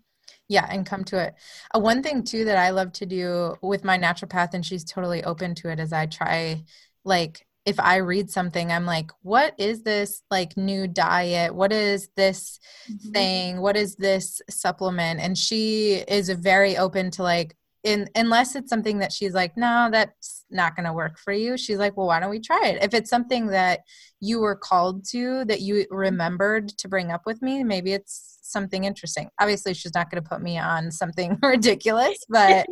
Yeah, 0.49 0.65
and 0.69 0.85
come 0.85 1.03
to 1.05 1.21
it. 1.21 1.35
Uh, 1.75 1.79
one 1.79 2.01
thing 2.01 2.23
too 2.23 2.45
that 2.45 2.57
I 2.57 2.69
love 2.69 2.93
to 2.93 3.05
do 3.05 3.55
with 3.61 3.83
my 3.83 3.97
naturopath, 3.97 4.53
and 4.53 4.65
she's 4.65 4.83
totally 4.83 5.23
open 5.23 5.55
to 5.55 5.69
it, 5.69 5.79
is 5.79 5.91
I 5.91 6.05
try 6.05 6.63
like 7.03 7.45
if 7.67 7.81
I 7.81 7.97
read 7.97 8.31
something, 8.31 8.71
I'm 8.71 8.85
like, 8.85 9.11
what 9.23 9.53
is 9.57 9.83
this 9.83 10.23
like 10.31 10.55
new 10.55 10.87
diet? 10.87 11.53
What 11.53 11.73
is 11.73 12.07
this 12.15 12.61
mm-hmm. 12.89 13.11
thing? 13.11 13.61
What 13.61 13.75
is 13.75 13.97
this 13.97 14.41
supplement? 14.49 15.19
And 15.19 15.37
she 15.37 15.95
is 15.95 16.29
very 16.29 16.77
open 16.77 17.11
to 17.11 17.23
like, 17.23 17.56
in, 17.83 18.09
unless 18.15 18.55
it's 18.55 18.69
something 18.69 18.99
that 18.99 19.11
she's 19.11 19.33
like, 19.33 19.55
no, 19.55 19.89
that's 19.91 20.45
not 20.49 20.75
going 20.75 20.85
to 20.85 20.93
work 20.93 21.17
for 21.19 21.33
you. 21.33 21.57
She's 21.57 21.77
like, 21.77 21.95
well, 21.95 22.07
why 22.07 22.19
don't 22.19 22.29
we 22.29 22.39
try 22.39 22.61
it? 22.65 22.83
If 22.83 22.93
it's 22.93 23.09
something 23.09 23.47
that 23.47 23.81
you 24.19 24.39
were 24.39 24.55
called 24.55 25.05
to, 25.11 25.45
that 25.45 25.61
you 25.61 25.85
remembered 25.89 26.69
to 26.69 26.87
bring 26.87 27.11
up 27.11 27.21
with 27.25 27.41
me, 27.41 27.63
maybe 27.63 27.93
it's 27.93 28.39
something 28.41 28.83
interesting. 28.83 29.29
Obviously, 29.39 29.73
she's 29.73 29.93
not 29.93 30.09
going 30.09 30.23
to 30.23 30.29
put 30.29 30.41
me 30.41 30.57
on 30.57 30.91
something 30.91 31.37
ridiculous, 31.43 32.17
but, 32.29 32.65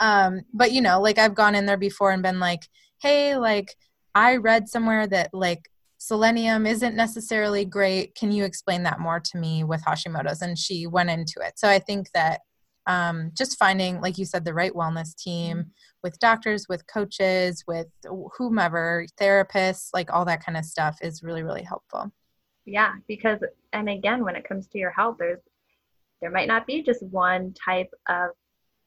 um, 0.00 0.40
but 0.52 0.72
you 0.72 0.80
know, 0.80 1.00
like 1.00 1.18
I've 1.18 1.34
gone 1.34 1.54
in 1.54 1.66
there 1.66 1.76
before 1.76 2.10
and 2.10 2.22
been 2.22 2.40
like, 2.40 2.66
hey, 3.00 3.36
like 3.36 3.74
I 4.14 4.36
read 4.36 4.68
somewhere 4.68 5.06
that 5.06 5.30
like 5.32 5.70
selenium 5.98 6.66
isn't 6.66 6.96
necessarily 6.96 7.64
great. 7.64 8.14
Can 8.14 8.32
you 8.32 8.44
explain 8.44 8.82
that 8.84 9.00
more 9.00 9.20
to 9.20 9.38
me 9.38 9.64
with 9.64 9.84
Hashimoto's? 9.84 10.42
And 10.42 10.58
she 10.58 10.86
went 10.86 11.10
into 11.10 11.40
it. 11.40 11.58
So 11.58 11.68
I 11.68 11.78
think 11.78 12.10
that 12.14 12.40
um, 12.86 13.30
just 13.36 13.58
finding, 13.58 14.00
like 14.00 14.18
you 14.18 14.24
said, 14.24 14.44
the 14.44 14.54
right 14.54 14.72
wellness 14.72 15.14
team 15.14 15.66
with 16.02 16.18
doctors, 16.18 16.66
with 16.68 16.86
coaches, 16.86 17.64
with 17.66 17.88
whomever, 18.36 19.06
therapists, 19.20 19.90
like 19.92 20.12
all 20.12 20.24
that 20.24 20.44
kind 20.44 20.56
of 20.56 20.64
stuff 20.64 20.98
is 21.02 21.22
really, 21.22 21.42
really 21.42 21.62
helpful. 21.62 22.10
Yeah, 22.64 22.94
because, 23.08 23.40
and 23.72 23.88
again, 23.88 24.24
when 24.24 24.36
it 24.36 24.48
comes 24.48 24.66
to 24.68 24.78
your 24.78 24.90
health, 24.90 25.16
there's, 25.18 25.40
there 26.20 26.30
might 26.30 26.48
not 26.48 26.66
be 26.66 26.82
just 26.82 27.02
one 27.04 27.54
type 27.64 27.90
of 28.08 28.30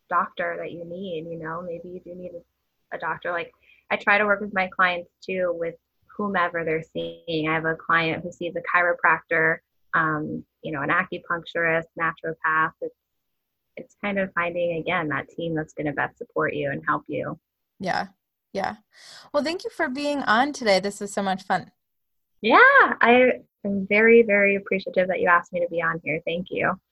doctor 0.09 0.57
that 0.59 0.71
you 0.71 0.85
need, 0.85 1.25
you 1.29 1.39
know, 1.39 1.61
maybe 1.61 1.89
you 1.89 2.01
do 2.03 2.15
need 2.15 2.31
a, 2.31 2.95
a 2.95 2.99
doctor 2.99 3.31
like 3.31 3.51
I 3.89 3.95
try 3.95 4.17
to 4.17 4.25
work 4.25 4.41
with 4.41 4.53
my 4.53 4.69
clients 4.75 5.09
too 5.23 5.55
with 5.57 5.75
whomever 6.17 6.63
they're 6.63 6.83
seeing. 6.93 7.47
I 7.47 7.53
have 7.53 7.65
a 7.65 7.75
client 7.75 8.23
who 8.23 8.31
sees 8.31 8.53
a 8.55 8.61
chiropractor, 8.75 9.57
um, 9.93 10.43
you 10.63 10.71
know, 10.71 10.81
an 10.81 10.89
acupuncturist, 10.89 11.85
naturopath. 11.99 12.71
It's 13.75 13.95
kind 14.03 14.19
of 14.19 14.31
finding 14.33 14.77
again 14.77 15.09
that 15.09 15.29
team 15.29 15.55
that's 15.55 15.73
going 15.73 15.87
to 15.87 15.93
best 15.93 16.17
support 16.17 16.53
you 16.53 16.71
and 16.71 16.83
help 16.85 17.03
you. 17.07 17.39
Yeah. 17.79 18.07
Yeah. 18.53 18.75
Well, 19.33 19.43
thank 19.43 19.63
you 19.63 19.71
for 19.71 19.89
being 19.89 20.19
on 20.23 20.53
today. 20.53 20.79
This 20.79 20.99
was 20.99 21.11
so 21.11 21.23
much 21.23 21.43
fun. 21.43 21.71
Yeah, 22.41 22.57
I 23.01 23.31
am 23.65 23.87
very, 23.87 24.21
very 24.21 24.55
appreciative 24.55 25.07
that 25.07 25.21
you 25.21 25.27
asked 25.27 25.53
me 25.53 25.61
to 25.61 25.67
be 25.69 25.81
on 25.81 25.99
here. 26.03 26.21
Thank 26.25 26.47
you. 26.51 26.73